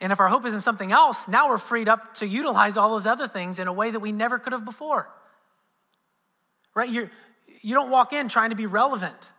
And 0.00 0.12
if 0.12 0.20
our 0.20 0.28
hope 0.28 0.46
is 0.46 0.54
in 0.54 0.62
something 0.62 0.92
else, 0.92 1.28
now 1.28 1.50
we're 1.50 1.58
freed 1.58 1.90
up 1.90 2.14
to 2.14 2.26
utilize 2.26 2.78
all 2.78 2.90
those 2.90 3.06
other 3.06 3.28
things 3.28 3.58
in 3.58 3.68
a 3.68 3.72
way 3.72 3.90
that 3.90 4.00
we 4.00 4.12
never 4.12 4.38
could 4.38 4.54
have 4.54 4.64
before. 4.64 5.10
Right? 6.74 6.88
You're, 6.88 7.10
you 7.60 7.74
don't 7.74 7.90
walk 7.90 8.14
in 8.14 8.28
trying 8.28 8.48
to 8.48 8.56
be 8.56 8.66
relevant. 8.66 9.30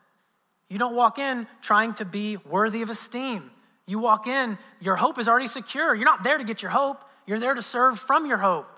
You 0.69 0.77
don't 0.77 0.95
walk 0.95 1.17
in 1.17 1.47
trying 1.61 1.95
to 1.95 2.05
be 2.05 2.37
worthy 2.37 2.83
of 2.83 2.91
esteem. 2.91 3.49
You 3.87 3.97
walk 3.97 4.27
in, 4.27 4.59
your 4.81 4.97
hope 4.97 5.17
is 5.17 5.27
already 5.27 5.47
secure. 5.47 5.95
You're 5.95 6.05
not 6.05 6.23
there 6.23 6.37
to 6.37 6.43
get 6.43 6.61
your 6.61 6.71
hope. 6.71 7.03
You're 7.25 7.39
there 7.39 7.55
to 7.55 7.61
serve 7.63 7.99
from 7.99 8.27
your 8.27 8.37
hope. 8.37 8.69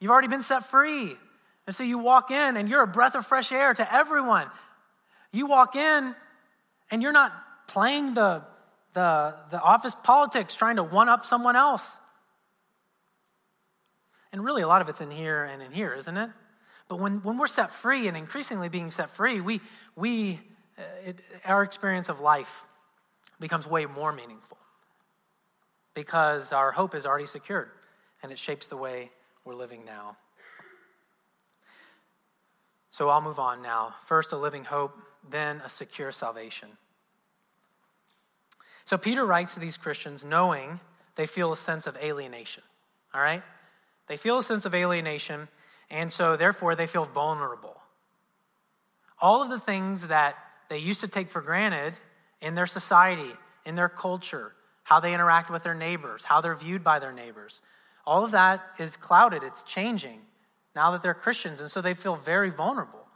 You've 0.00 0.10
already 0.10 0.28
been 0.28 0.42
set 0.42 0.64
free. 0.64 1.14
And 1.66 1.74
so 1.74 1.82
you 1.82 1.98
walk 1.98 2.30
in 2.30 2.56
and 2.56 2.68
you're 2.68 2.82
a 2.82 2.86
breath 2.86 3.14
of 3.14 3.26
fresh 3.26 3.50
air 3.50 3.74
to 3.74 3.94
everyone. 3.94 4.48
You 5.32 5.46
walk 5.46 5.74
in 5.74 6.14
and 6.90 7.02
you're 7.02 7.12
not 7.12 7.32
playing 7.66 8.14
the, 8.14 8.44
the, 8.92 9.34
the 9.50 9.60
office 9.60 9.94
politics, 9.94 10.54
trying 10.54 10.76
to 10.76 10.82
one 10.82 11.08
up 11.08 11.24
someone 11.24 11.56
else. 11.56 11.98
And 14.32 14.44
really, 14.44 14.62
a 14.62 14.68
lot 14.68 14.82
of 14.82 14.88
it's 14.88 15.00
in 15.00 15.10
here 15.10 15.44
and 15.44 15.62
in 15.62 15.72
here, 15.72 15.94
isn't 15.94 16.16
it? 16.16 16.30
But 16.88 17.00
when, 17.00 17.22
when 17.22 17.36
we're 17.36 17.46
set 17.46 17.72
free 17.72 18.06
and 18.06 18.16
increasingly 18.16 18.68
being 18.68 18.90
set 18.90 19.10
free, 19.10 19.40
we, 19.40 19.60
we, 19.96 20.40
uh, 20.78 20.82
it, 21.06 21.20
our 21.44 21.62
experience 21.62 22.08
of 22.08 22.20
life 22.20 22.66
becomes 23.40 23.66
way 23.66 23.86
more 23.86 24.12
meaningful 24.12 24.58
because 25.94 26.52
our 26.52 26.70
hope 26.70 26.94
is 26.94 27.06
already 27.06 27.26
secured 27.26 27.70
and 28.22 28.30
it 28.30 28.38
shapes 28.38 28.68
the 28.68 28.76
way 28.76 29.10
we're 29.46 29.54
living 29.54 29.84
now. 29.84 30.16
So 32.90 33.08
I'll 33.08 33.20
move 33.20 33.38
on 33.38 33.62
now. 33.62 33.94
First, 34.00 34.32
a 34.32 34.36
living 34.36 34.64
hope, 34.64 34.96
then 35.28 35.60
a 35.64 35.68
secure 35.68 36.10
salvation. 36.10 36.68
So 38.84 38.98
Peter 38.98 39.24
writes 39.24 39.54
to 39.54 39.60
these 39.60 39.76
Christians 39.76 40.24
knowing 40.24 40.80
they 41.14 41.26
feel 41.26 41.52
a 41.52 41.56
sense 41.56 41.86
of 41.86 41.96
alienation. 41.98 42.62
All 43.14 43.20
right? 43.20 43.42
They 44.06 44.16
feel 44.16 44.38
a 44.38 44.42
sense 44.42 44.64
of 44.64 44.74
alienation, 44.74 45.48
and 45.90 46.10
so 46.10 46.36
therefore 46.36 46.74
they 46.74 46.86
feel 46.86 47.04
vulnerable. 47.04 47.76
All 49.20 49.42
of 49.42 49.48
the 49.48 49.58
things 49.58 50.08
that 50.08 50.36
they 50.68 50.78
used 50.78 51.00
to 51.00 51.08
take 51.08 51.30
for 51.30 51.40
granted 51.40 51.94
in 52.40 52.54
their 52.54 52.66
society, 52.66 53.32
in 53.64 53.74
their 53.74 53.88
culture, 53.88 54.52
how 54.84 55.00
they 55.00 55.14
interact 55.14 55.50
with 55.50 55.64
their 55.64 55.74
neighbors, 55.74 56.24
how 56.24 56.40
they're 56.40 56.54
viewed 56.54 56.84
by 56.84 56.98
their 56.98 57.12
neighbors. 57.12 57.60
All 58.06 58.24
of 58.24 58.30
that 58.30 58.62
is 58.78 58.96
clouded, 58.96 59.42
it's 59.42 59.62
changing 59.62 60.20
now 60.74 60.90
that 60.92 61.02
they're 61.02 61.14
Christians, 61.14 61.60
and 61.60 61.70
so 61.70 61.80
they 61.80 61.94
feel 61.94 62.14
very 62.14 62.50
vulnerable. 62.50 63.06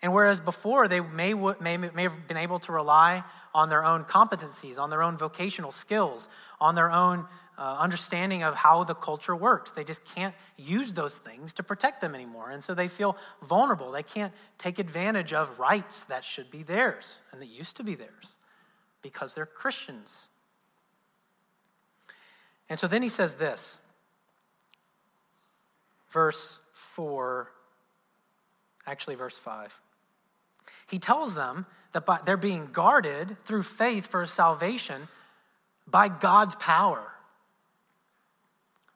And 0.00 0.12
whereas 0.12 0.40
before 0.40 0.88
they 0.88 1.00
may, 1.00 1.34
may, 1.34 1.76
may 1.76 2.02
have 2.02 2.26
been 2.26 2.36
able 2.36 2.58
to 2.60 2.72
rely 2.72 3.22
on 3.54 3.68
their 3.68 3.84
own 3.84 4.04
competencies, 4.04 4.78
on 4.78 4.90
their 4.90 5.02
own 5.02 5.16
vocational 5.16 5.70
skills, 5.70 6.28
on 6.60 6.74
their 6.74 6.90
own 6.90 7.26
uh, 7.58 7.76
understanding 7.78 8.42
of 8.42 8.54
how 8.54 8.82
the 8.82 8.94
culture 8.94 9.36
works. 9.36 9.70
They 9.70 9.84
just 9.84 10.04
can't 10.04 10.34
use 10.56 10.94
those 10.94 11.18
things 11.18 11.52
to 11.54 11.62
protect 11.62 12.00
them 12.00 12.14
anymore. 12.14 12.50
And 12.50 12.64
so 12.64 12.74
they 12.74 12.88
feel 12.88 13.16
vulnerable. 13.42 13.92
They 13.92 14.02
can't 14.02 14.32
take 14.58 14.78
advantage 14.78 15.32
of 15.32 15.58
rights 15.60 16.04
that 16.04 16.24
should 16.24 16.50
be 16.50 16.62
theirs 16.62 17.20
and 17.30 17.40
that 17.40 17.46
used 17.46 17.76
to 17.76 17.84
be 17.84 17.94
theirs 17.94 18.36
because 19.02 19.34
they're 19.34 19.46
Christians. 19.46 20.28
And 22.68 22.78
so 22.78 22.88
then 22.88 23.02
he 23.02 23.08
says 23.08 23.36
this, 23.36 23.78
verse 26.12 26.58
4, 26.74 27.50
actually, 28.86 29.16
verse 29.16 29.38
5. 29.38 29.80
He 30.90 30.98
tells 30.98 31.34
them 31.34 31.66
that 31.92 32.06
by, 32.06 32.20
they're 32.24 32.36
being 32.36 32.68
guarded 32.72 33.36
through 33.44 33.62
faith 33.62 34.06
for 34.06 34.24
salvation 34.26 35.08
by 35.86 36.08
God's 36.08 36.54
power. 36.56 37.12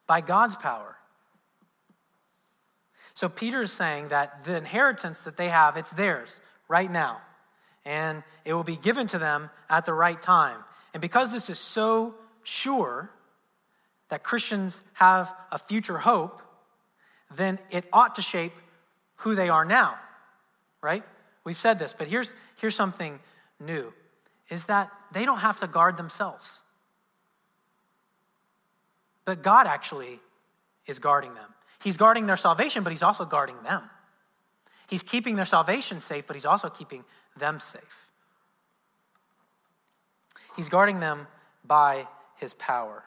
By 0.06 0.20
God's 0.20 0.56
power. 0.56 0.96
So 3.14 3.28
Peter 3.28 3.62
is 3.62 3.72
saying 3.72 4.08
that 4.08 4.44
the 4.44 4.56
inheritance 4.56 5.20
that 5.20 5.36
they 5.36 5.48
have, 5.48 5.76
it's 5.76 5.90
theirs 5.90 6.40
right 6.68 6.90
now. 6.90 7.22
And 7.84 8.22
it 8.44 8.52
will 8.52 8.64
be 8.64 8.76
given 8.76 9.06
to 9.08 9.18
them 9.18 9.48
at 9.70 9.86
the 9.86 9.94
right 9.94 10.20
time. 10.20 10.58
And 10.92 11.00
because 11.00 11.32
this 11.32 11.48
is 11.48 11.58
so 11.58 12.14
sure 12.42 13.10
that 14.08 14.22
Christians 14.22 14.82
have 14.94 15.34
a 15.50 15.58
future 15.58 15.98
hope, 15.98 16.42
then 17.34 17.58
it 17.70 17.84
ought 17.92 18.14
to 18.16 18.22
shape 18.22 18.52
who 19.16 19.34
they 19.34 19.48
are 19.48 19.64
now, 19.64 19.98
right? 20.80 21.02
We've 21.44 21.56
said 21.56 21.78
this, 21.78 21.94
but 21.96 22.08
here's, 22.08 22.32
here's 22.60 22.74
something 22.74 23.20
new 23.60 23.92
is 24.48 24.64
that 24.64 24.90
they 25.12 25.24
don't 25.24 25.38
have 25.38 25.58
to 25.60 25.66
guard 25.66 25.96
themselves. 25.96 26.60
But 29.24 29.42
God 29.42 29.66
actually 29.66 30.20
is 30.86 30.98
guarding 30.98 31.34
them. 31.34 31.54
He's 31.82 31.96
guarding 31.96 32.26
their 32.26 32.36
salvation, 32.36 32.82
but 32.84 32.90
He's 32.90 33.02
also 33.02 33.24
guarding 33.24 33.60
them. 33.62 33.82
He's 34.88 35.02
keeping 35.02 35.34
their 35.36 35.44
salvation 35.44 36.00
safe, 36.00 36.26
but 36.26 36.36
He's 36.36 36.46
also 36.46 36.70
keeping 36.70 37.04
them 37.36 37.58
safe. 37.58 38.10
He's 40.56 40.68
guarding 40.68 41.00
them 41.00 41.26
by 41.64 42.06
His 42.36 42.54
power. 42.54 43.02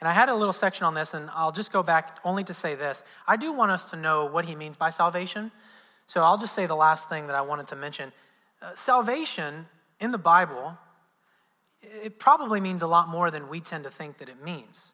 And 0.00 0.08
I 0.08 0.12
had 0.12 0.28
a 0.28 0.34
little 0.34 0.52
section 0.52 0.86
on 0.86 0.94
this, 0.94 1.12
and 1.12 1.28
I'll 1.34 1.52
just 1.52 1.72
go 1.72 1.82
back 1.82 2.18
only 2.24 2.44
to 2.44 2.54
say 2.54 2.74
this. 2.74 3.04
I 3.26 3.36
do 3.36 3.52
want 3.52 3.70
us 3.70 3.90
to 3.90 3.96
know 3.96 4.26
what 4.26 4.44
He 4.46 4.54
means 4.54 4.76
by 4.76 4.90
salvation. 4.90 5.52
So 6.06 6.22
I'll 6.22 6.38
just 6.38 6.54
say 6.54 6.66
the 6.66 6.76
last 6.76 7.08
thing 7.08 7.26
that 7.26 7.36
I 7.36 7.42
wanted 7.42 7.68
to 7.68 7.76
mention. 7.76 8.12
Uh, 8.62 8.74
salvation 8.74 9.66
in 10.00 10.10
the 10.10 10.18
Bible 10.18 10.76
it 11.82 12.18
probably 12.18 12.60
means 12.60 12.82
a 12.82 12.86
lot 12.86 13.08
more 13.08 13.30
than 13.30 13.48
we 13.48 13.60
tend 13.60 13.84
to 13.84 13.90
think 13.90 14.18
that 14.18 14.28
it 14.28 14.42
means. 14.42 14.92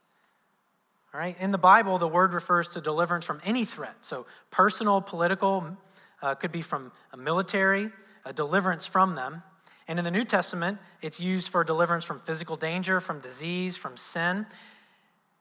All 1.12 1.20
right? 1.20 1.36
In 1.40 1.50
the 1.50 1.58
Bible, 1.58 1.98
the 1.98 2.08
word 2.08 2.32
refers 2.32 2.68
to 2.70 2.80
deliverance 2.80 3.24
from 3.24 3.40
any 3.44 3.64
threat. 3.64 4.04
So, 4.04 4.26
personal, 4.50 5.00
political, 5.00 5.76
uh, 6.22 6.34
could 6.34 6.52
be 6.52 6.62
from 6.62 6.92
a 7.12 7.16
military, 7.16 7.90
a 8.24 8.32
deliverance 8.32 8.86
from 8.86 9.14
them. 9.14 9.42
And 9.88 9.98
in 9.98 10.04
the 10.04 10.10
New 10.10 10.24
Testament, 10.24 10.78
it's 11.00 11.20
used 11.20 11.48
for 11.48 11.62
deliverance 11.64 12.04
from 12.04 12.18
physical 12.18 12.56
danger, 12.56 13.00
from 13.00 13.20
disease, 13.20 13.76
from 13.76 13.96
sin. 13.96 14.46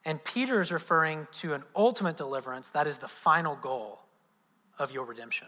And 0.06 0.24
Peter 0.24 0.62
is 0.62 0.72
referring 0.72 1.28
to 1.34 1.54
an 1.54 1.64
ultimate 1.76 2.16
deliverance 2.16 2.70
that 2.70 2.86
is 2.86 3.00
the 3.00 3.08
final 3.08 3.56
goal 3.56 4.04
of 4.78 4.92
your 4.92 5.04
redemption. 5.04 5.48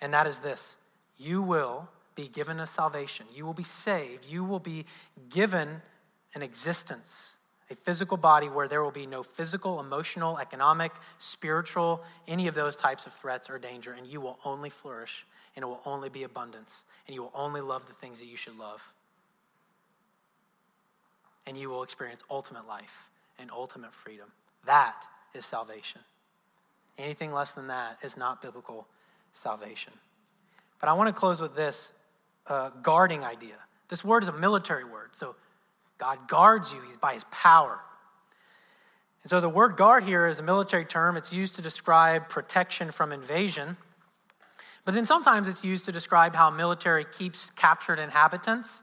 And 0.00 0.12
that 0.12 0.26
is 0.26 0.40
this 0.40 0.76
you 1.16 1.42
will 1.42 1.88
be 2.14 2.28
given 2.28 2.58
a 2.58 2.66
salvation. 2.66 3.26
You 3.32 3.46
will 3.46 3.54
be 3.54 3.62
saved. 3.62 4.26
You 4.28 4.44
will 4.44 4.58
be 4.58 4.86
given 5.30 5.82
an 6.34 6.42
existence, 6.42 7.30
a 7.70 7.76
physical 7.76 8.16
body 8.16 8.48
where 8.48 8.66
there 8.66 8.82
will 8.82 8.90
be 8.90 9.06
no 9.06 9.22
physical, 9.22 9.78
emotional, 9.78 10.38
economic, 10.38 10.92
spiritual, 11.18 12.02
any 12.26 12.48
of 12.48 12.54
those 12.54 12.74
types 12.74 13.06
of 13.06 13.12
threats 13.12 13.48
or 13.48 13.58
danger, 13.58 13.92
and 13.92 14.06
you 14.06 14.20
will 14.20 14.38
only 14.44 14.68
flourish, 14.68 15.24
and 15.54 15.62
it 15.62 15.66
will 15.66 15.80
only 15.86 16.08
be 16.08 16.24
abundance, 16.24 16.84
and 17.06 17.14
you 17.14 17.22
will 17.22 17.32
only 17.34 17.60
love 17.60 17.86
the 17.86 17.92
things 17.92 18.18
that 18.18 18.26
you 18.26 18.36
should 18.36 18.58
love. 18.58 18.92
And 21.46 21.56
you 21.56 21.70
will 21.70 21.82
experience 21.82 22.22
ultimate 22.30 22.66
life 22.66 23.07
and 23.38 23.50
ultimate 23.50 23.92
freedom. 23.92 24.32
That 24.64 25.04
is 25.34 25.46
salvation. 25.46 26.00
Anything 26.96 27.32
less 27.32 27.52
than 27.52 27.68
that 27.68 27.98
is 28.02 28.16
not 28.16 28.42
biblical 28.42 28.88
salvation. 29.32 29.92
But 30.80 30.88
I 30.88 30.92
want 30.94 31.08
to 31.08 31.12
close 31.12 31.40
with 31.40 31.54
this 31.54 31.92
uh, 32.46 32.70
guarding 32.82 33.24
idea. 33.24 33.54
This 33.88 34.04
word 34.04 34.22
is 34.22 34.28
a 34.28 34.32
military 34.32 34.84
word. 34.84 35.10
So 35.14 35.36
God 35.98 36.28
guards 36.28 36.72
you 36.72 36.80
by 37.00 37.14
his 37.14 37.24
power. 37.30 37.80
And 39.22 39.30
so 39.30 39.40
the 39.40 39.48
word 39.48 39.76
guard 39.76 40.04
here 40.04 40.26
is 40.26 40.40
a 40.40 40.42
military 40.42 40.84
term. 40.84 41.16
It's 41.16 41.32
used 41.32 41.56
to 41.56 41.62
describe 41.62 42.28
protection 42.28 42.90
from 42.90 43.12
invasion. 43.12 43.76
But 44.84 44.94
then 44.94 45.04
sometimes 45.04 45.48
it's 45.48 45.62
used 45.62 45.84
to 45.84 45.92
describe 45.92 46.34
how 46.34 46.50
military 46.50 47.04
keeps 47.04 47.50
captured 47.50 47.98
inhabitants 47.98 48.82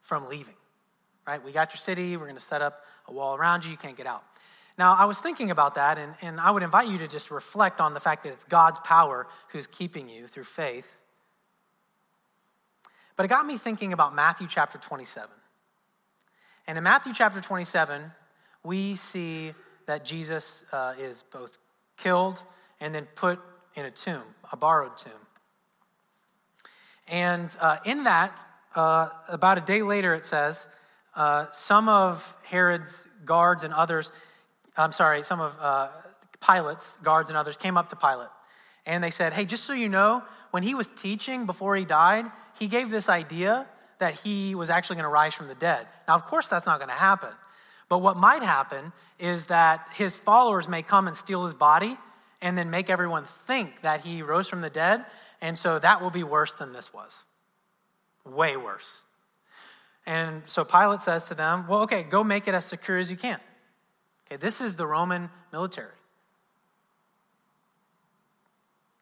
from 0.00 0.28
leaving. 0.28 0.54
Right? 1.26 1.42
We 1.44 1.52
got 1.52 1.72
your 1.72 1.78
city, 1.78 2.16
we're 2.16 2.26
going 2.26 2.36
to 2.36 2.40
set 2.40 2.62
up 2.62 2.84
a 3.06 3.12
wall 3.12 3.36
around 3.36 3.64
you, 3.64 3.70
you 3.70 3.76
can't 3.76 3.96
get 3.96 4.06
out. 4.06 4.24
Now, 4.76 4.94
I 4.94 5.04
was 5.04 5.18
thinking 5.18 5.50
about 5.50 5.76
that, 5.76 5.98
and, 5.98 6.14
and 6.20 6.40
I 6.40 6.50
would 6.50 6.62
invite 6.62 6.88
you 6.88 6.98
to 6.98 7.06
just 7.06 7.30
reflect 7.30 7.80
on 7.80 7.94
the 7.94 8.00
fact 8.00 8.24
that 8.24 8.32
it's 8.32 8.44
God's 8.44 8.80
power 8.80 9.26
who's 9.48 9.66
keeping 9.66 10.08
you 10.08 10.26
through 10.26 10.44
faith. 10.44 11.00
But 13.16 13.24
it 13.24 13.28
got 13.28 13.46
me 13.46 13.56
thinking 13.56 13.92
about 13.92 14.14
Matthew 14.14 14.48
chapter 14.48 14.78
27. 14.78 15.30
And 16.66 16.78
in 16.78 16.82
Matthew 16.82 17.12
chapter 17.14 17.40
27, 17.40 18.10
we 18.64 18.96
see 18.96 19.52
that 19.86 20.04
Jesus 20.04 20.64
uh, 20.72 20.94
is 20.98 21.22
both 21.22 21.58
killed 21.96 22.42
and 22.80 22.94
then 22.94 23.06
put 23.14 23.38
in 23.76 23.84
a 23.84 23.90
tomb, 23.90 24.22
a 24.50 24.56
borrowed 24.56 24.96
tomb. 24.96 25.12
And 27.06 27.54
uh, 27.60 27.76
in 27.84 28.04
that, 28.04 28.44
uh, 28.74 29.10
about 29.28 29.58
a 29.58 29.60
day 29.60 29.82
later, 29.82 30.14
it 30.14 30.24
says, 30.24 30.66
uh, 31.16 31.46
some 31.50 31.88
of 31.88 32.36
Herod's 32.44 33.06
guards 33.24 33.64
and 33.64 33.72
others, 33.72 34.10
I'm 34.76 34.92
sorry, 34.92 35.22
some 35.22 35.40
of 35.40 35.56
uh, 35.60 35.88
Pilate's 36.44 36.96
guards 37.02 37.30
and 37.30 37.36
others 37.36 37.56
came 37.56 37.76
up 37.76 37.88
to 37.90 37.96
Pilate. 37.96 38.28
And 38.86 39.02
they 39.02 39.10
said, 39.10 39.32
Hey, 39.32 39.44
just 39.44 39.64
so 39.64 39.72
you 39.72 39.88
know, 39.88 40.22
when 40.50 40.62
he 40.62 40.74
was 40.74 40.88
teaching 40.88 41.46
before 41.46 41.76
he 41.76 41.84
died, 41.84 42.26
he 42.58 42.68
gave 42.68 42.90
this 42.90 43.08
idea 43.08 43.66
that 43.98 44.20
he 44.20 44.54
was 44.54 44.70
actually 44.70 44.96
going 44.96 45.04
to 45.04 45.10
rise 45.10 45.34
from 45.34 45.48
the 45.48 45.54
dead. 45.54 45.86
Now, 46.06 46.14
of 46.14 46.24
course, 46.24 46.46
that's 46.46 46.66
not 46.66 46.78
going 46.78 46.90
to 46.90 46.94
happen. 46.94 47.30
But 47.88 47.98
what 47.98 48.16
might 48.16 48.42
happen 48.42 48.92
is 49.18 49.46
that 49.46 49.86
his 49.94 50.16
followers 50.16 50.68
may 50.68 50.82
come 50.82 51.06
and 51.06 51.16
steal 51.16 51.44
his 51.44 51.54
body 51.54 51.96
and 52.42 52.58
then 52.58 52.70
make 52.70 52.90
everyone 52.90 53.24
think 53.24 53.82
that 53.82 54.02
he 54.02 54.22
rose 54.22 54.48
from 54.48 54.60
the 54.60 54.70
dead. 54.70 55.04
And 55.40 55.58
so 55.58 55.78
that 55.78 56.02
will 56.02 56.10
be 56.10 56.22
worse 56.22 56.54
than 56.54 56.72
this 56.72 56.92
was. 56.92 57.22
Way 58.24 58.56
worse. 58.56 59.02
And 60.06 60.42
so 60.46 60.64
Pilate 60.64 61.00
says 61.00 61.28
to 61.28 61.34
them, 61.34 61.66
Well, 61.66 61.82
okay, 61.82 62.02
go 62.02 62.22
make 62.22 62.46
it 62.48 62.54
as 62.54 62.64
secure 62.64 62.98
as 62.98 63.10
you 63.10 63.16
can. 63.16 63.38
Okay, 64.26 64.36
this 64.36 64.60
is 64.60 64.76
the 64.76 64.86
Roman 64.86 65.30
military. 65.52 65.92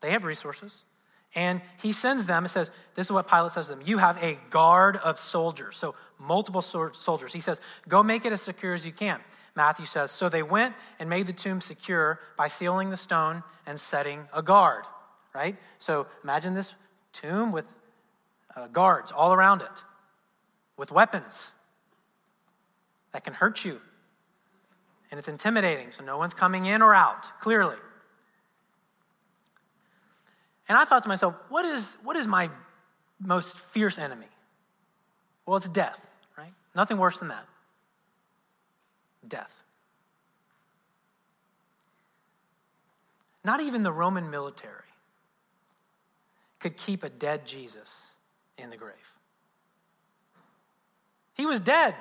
They 0.01 0.11
have 0.11 0.25
resources. 0.25 0.85
And 1.35 1.63
he 1.81 1.93
sends 1.93 2.27
them, 2.27 2.45
it 2.45 2.49
says, 2.49 2.71
this 2.95 3.07
is 3.07 3.13
what 3.13 3.27
Pilate 3.27 3.53
says 3.53 3.69
to 3.69 3.75
them 3.75 3.83
You 3.87 3.99
have 3.99 4.23
a 4.23 4.39
guard 4.51 4.97
of 4.97 5.19
soldiers, 5.19 5.77
so 5.77 5.95
multiple 6.19 6.61
soldiers. 6.63 7.33
He 7.33 7.41
says, 7.41 7.61
Go 7.89 8.03
make 8.03 8.25
it 8.25 8.33
as 8.33 8.43
secure 8.43 8.75
as 8.75 8.85
you 8.85 8.93
can. 8.93 9.21
Matthew 9.55 9.87
says, 9.87 10.11
So 10.11 10.29
they 10.29 10.43
went 10.43 10.75
and 10.99 11.09
made 11.09 11.27
the 11.27 11.33
tomb 11.33 11.61
secure 11.61 12.21
by 12.37 12.49
sealing 12.49 12.91
the 12.91 12.97
stone 12.97 13.43
and 13.67 13.81
setting 13.81 14.27
a 14.35 14.43
guard, 14.43 14.85
right? 15.35 15.57
So 15.79 16.07
imagine 16.23 16.55
this 16.55 16.75
tomb 17.13 17.51
with 17.51 17.67
uh, 18.55 18.67
guards 18.69 19.11
all 19.11 19.33
around 19.33 19.63
it, 19.63 19.85
with 20.83 20.91
weapons 20.91 21.53
that 23.13 23.23
can 23.23 23.35
hurt 23.35 23.65
you. 23.65 23.81
And 25.13 25.19
it's 25.19 25.29
intimidating, 25.29 25.93
so 25.93 26.03
no 26.03 26.19
one's 26.19 26.35
coming 26.35 26.67
in 26.67 26.83
or 26.83 26.93
out, 26.93 27.39
clearly. 27.39 27.77
And 30.69 30.77
I 30.77 30.85
thought 30.85 31.05
to 31.05 31.09
myself, 31.09 31.37
what 31.51 31.65
is, 31.65 31.97
what 32.03 32.17
is 32.17 32.27
my 32.27 32.51
most 33.21 33.57
fierce 33.57 33.97
enemy? 33.97 34.27
Well, 35.47 35.57
it's 35.57 35.69
death, 35.69 36.11
right? 36.37 36.53
Nothing 36.75 36.99
worse 36.99 37.21
than 37.21 37.29
that. 37.29 37.47
Death. 39.29 39.63
Not 43.45 43.61
even 43.61 43.85
the 43.85 43.93
Roman 43.93 44.31
military 44.31 44.91
could 46.59 46.77
keep 46.77 47.05
a 47.05 47.09
dead 47.09 47.47
Jesus 47.47 48.09
in 48.59 48.71
the 48.71 48.77
grave. 48.77 49.17
He 51.35 51.47
was 51.47 51.61
dead. 51.61 51.95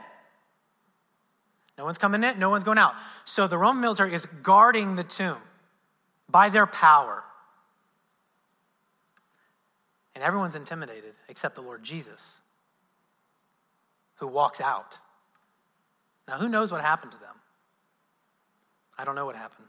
No 1.78 1.86
one's 1.86 1.98
coming 1.98 2.24
in, 2.24 2.38
no 2.38 2.50
one's 2.50 2.64
going 2.64 2.78
out. 2.78 2.94
So 3.26 3.48
the 3.48 3.58
Roman 3.58 3.82
military 3.82 4.14
is 4.14 4.26
guarding 4.44 4.96
the 4.96 5.04
tomb 5.04 5.38
by 6.30 6.50
their 6.50 6.68
power. 6.68 7.24
And 10.14 10.24
everyone's 10.24 10.56
intimidated 10.56 11.14
except 11.30 11.56
the 11.56 11.62
Lord 11.62 11.84
Jesus, 11.84 12.40
who 14.16 14.28
walks 14.28 14.62
out 14.62 15.00
Now, 16.28 16.38
who 16.38 16.48
knows 16.50 16.72
what 16.72 16.82
happened 16.82 17.12
to 17.14 17.20
them? 17.20 17.36
I 18.98 19.04
don't 19.04 19.16
know 19.16 19.26
what 19.26 19.36
happened. 19.36 19.68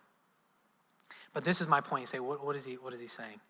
But 1.32 1.44
this 1.44 1.60
is 1.60 1.68
my 1.68 1.80
point. 1.80 2.02
You 2.02 2.06
say, 2.06 2.20
what, 2.20 2.44
what, 2.44 2.54
is, 2.54 2.64
he, 2.64 2.74
what 2.74 2.92
is 2.92 3.00
he 3.00 3.06
saying? 3.06 3.40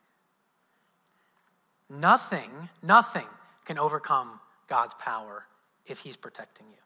Nothing, 1.91 2.69
nothing 2.83 3.27
can 3.65 3.79
overcome 3.79 4.41
God's 4.69 4.95
power 4.95 5.47
if 5.87 6.01
he's 6.01 6.17
protecting 6.17 6.67
you, 6.71 6.79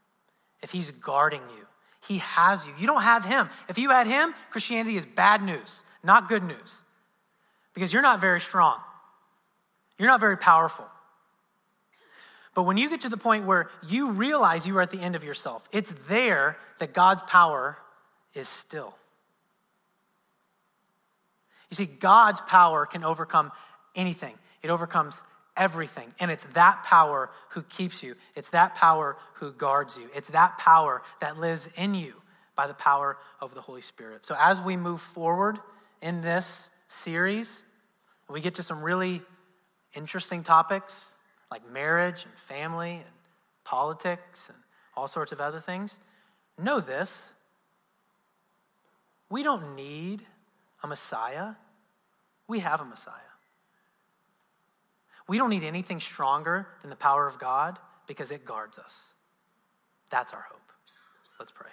if 0.63 0.71
he's 0.71 0.91
guarding 0.91 1.43
you. 1.57 1.67
He 2.07 2.19
has 2.19 2.67
you. 2.67 2.73
You 2.79 2.87
don't 2.87 3.03
have 3.03 3.25
him. 3.25 3.49
If 3.69 3.79
you 3.79 3.91
had 3.91 4.07
him, 4.07 4.33
Christianity 4.51 4.97
is 4.97 5.07
bad 5.07 5.43
news, 5.43 5.83
not 6.05 6.29
good 6.29 6.45
news, 6.45 6.83
because 7.75 7.93
you're 7.93 8.03
not 8.03 8.21
very 8.21 8.41
strong. 8.41 8.79
You're 9.99 10.09
not 10.09 10.21
very 10.21 10.37
powerful. 10.37 10.87
But 12.55 12.63
when 12.63 12.79
you 12.79 12.89
get 12.89 13.03
to 13.03 13.09
the 13.09 13.17
point 13.17 13.45
where 13.45 13.71
you 13.87 14.13
realize 14.13 14.67
you 14.67 14.77
are 14.79 14.83
at 14.83 14.91
the 14.91 15.01
end 15.01 15.15
of 15.15 15.25
yourself, 15.25 15.69
it's 15.73 15.91
there 16.09 16.59
that 16.79 16.95
God's 16.95 17.23
power 17.25 17.77
is 18.35 18.49
still. 18.49 18.97
You 21.71 21.75
see, 21.75 21.87
God's 21.87 22.41
power 22.41 22.87
can 22.87 23.05
overcome 23.05 23.53
anything, 23.95 24.35
it 24.63 24.71
overcomes 24.71 25.23
everything. 25.57 26.13
And 26.21 26.31
it's 26.31 26.45
that 26.45 26.83
power 26.85 27.31
who 27.51 27.63
keeps 27.63 28.03
you, 28.03 28.17
it's 28.35 28.51
that 28.51 28.75
power 28.75 29.17
who 29.35 29.53
guards 29.53 29.97
you, 29.97 30.09
it's 30.15 30.29
that 30.29 30.59
power 30.59 31.03
that 31.21 31.39
lives 31.39 31.69
in 31.77 31.95
you 31.95 32.15
by 32.55 32.67
the 32.67 32.75
power 32.75 33.19
of 33.41 33.55
the 33.55 33.61
Holy 33.61 33.83
Spirit. 33.83 34.25
So 34.25 34.35
as 34.39 34.61
we 34.61 34.77
move 34.77 35.01
forward 35.01 35.59
in 36.01 36.23
this 36.23 36.71
series, 36.89 37.65
we 38.29 38.41
get 38.41 38.55
to 38.57 38.63
some 38.63 38.83
really 38.83 39.23
interesting 39.97 40.43
topics 40.43 41.13
like 41.51 41.71
marriage 41.71 42.25
and 42.25 42.35
family 42.35 42.93
and 42.93 43.15
politics 43.65 44.49
and 44.49 44.59
all 44.97 45.09
sorts 45.09 45.33
of 45.33 45.41
other 45.41 45.61
things. 45.61 45.99
Know 46.59 46.81
this 46.81 47.33
we 49.29 49.43
don't 49.43 49.75
need 49.75 50.23
a 50.83 50.87
Messiah, 50.87 51.55
we 52.47 52.61
have 52.61 52.81
a 52.81 52.85
Messiah. 52.85 53.13
We 55.29 55.39
don't 55.39 55.51
need 55.51 55.65
anything 55.65 56.01
stronger 56.01 56.69
than 56.81 56.91
the 56.91 56.97
power 56.97 57.27
of 57.27 57.39
God 57.39 57.79
because 58.07 58.31
it 58.31 58.45
guards 58.45 58.79
us. 58.79 59.13
That's 60.09 60.33
our 60.33 60.47
hope. 60.49 60.73
Let's 61.39 61.53
pray. 61.53 61.71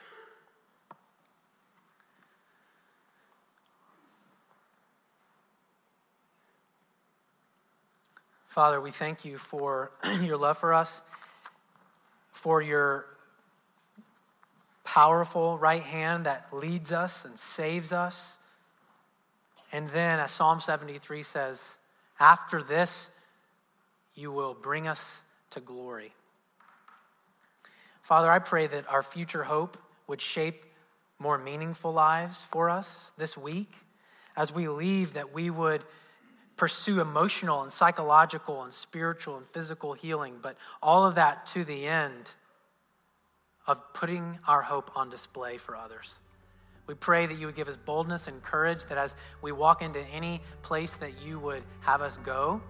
Father, 8.48 8.80
we 8.80 8.92
thank 8.92 9.26
you 9.26 9.38
for 9.38 9.92
your 10.22 10.38
love 10.38 10.58
for 10.58 10.74
us, 10.74 11.02
for 12.32 12.62
your 12.62 13.06
powerful 14.84 15.58
right 15.58 15.82
hand 15.82 16.28
that 16.28 16.48
leads 16.52 16.92
us 16.92 17.26
and 17.26 17.38
saves 17.38 17.92
us. 17.92 18.38
And 19.72 19.88
then, 19.89 20.20
as 20.20 20.32
Psalm 20.32 20.60
73 20.60 21.24
says, 21.24 21.76
after 22.20 22.62
this, 22.62 23.10
you 24.15 24.32
will 24.32 24.54
bring 24.54 24.88
us 24.88 25.19
to 25.52 25.60
glory. 25.60 26.13
Father, 28.02 28.32
I 28.32 28.39
pray 28.39 28.67
that 28.67 28.89
our 28.91 29.04
future 29.04 29.43
hope 29.43 29.78
would 30.08 30.21
shape 30.21 30.65
more 31.19 31.38
meaningful 31.38 31.93
lives 31.93 32.38
for 32.38 32.69
us 32.69 33.13
this 33.17 33.38
week. 33.38 33.71
As 34.36 34.54
we 34.54 34.67
leave, 34.67 35.13
that 35.13 35.34
we 35.34 35.49
would 35.49 35.84
pursue 36.58 36.99
emotional 36.99 37.62
and 37.62 37.71
psychological 37.71 38.63
and 38.63 38.73
spiritual 38.73 39.38
and 39.38 39.47
physical 39.47 39.93
healing, 39.93 40.36
but 40.41 40.58
all 40.82 41.06
of 41.06 41.15
that 41.15 41.45
to 41.47 41.63
the 41.63 41.88
end 41.88 42.32
of 43.65 43.93
putting 43.93 44.38
our 44.47 44.62
hope 44.62 44.91
on 44.95 45.10
display 45.10 45.58
for 45.58 45.76
others. 45.76 46.19
We 46.86 46.95
pray 46.95 47.26
that 47.26 47.38
you 47.38 47.45
would 47.45 47.56
give 47.56 47.69
us 47.69 47.78
boldness 47.78 48.28
and 48.28 48.41
courage, 48.41 48.86
that 48.88 48.97
as 48.97 49.15
we 49.41 49.54
walk 49.54 49.82
into 49.82 50.02
any 50.13 50.41
place 50.62 50.93
that 50.95 51.21
you 51.26 51.39
would 51.39 51.63
have 51.82 52.02
us 52.02 52.17
go, 52.17 52.62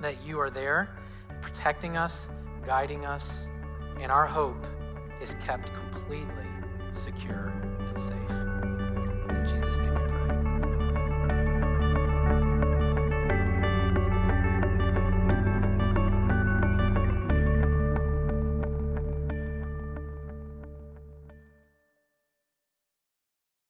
that 0.00 0.22
you 0.24 0.38
are 0.40 0.50
there, 0.50 0.96
protecting 1.40 1.96
us, 1.96 2.28
guiding 2.64 3.04
us, 3.04 3.46
and 4.00 4.12
our 4.12 4.26
hope 4.26 4.66
is 5.20 5.34
kept 5.44 5.72
completely 5.74 6.46
secure 6.92 7.52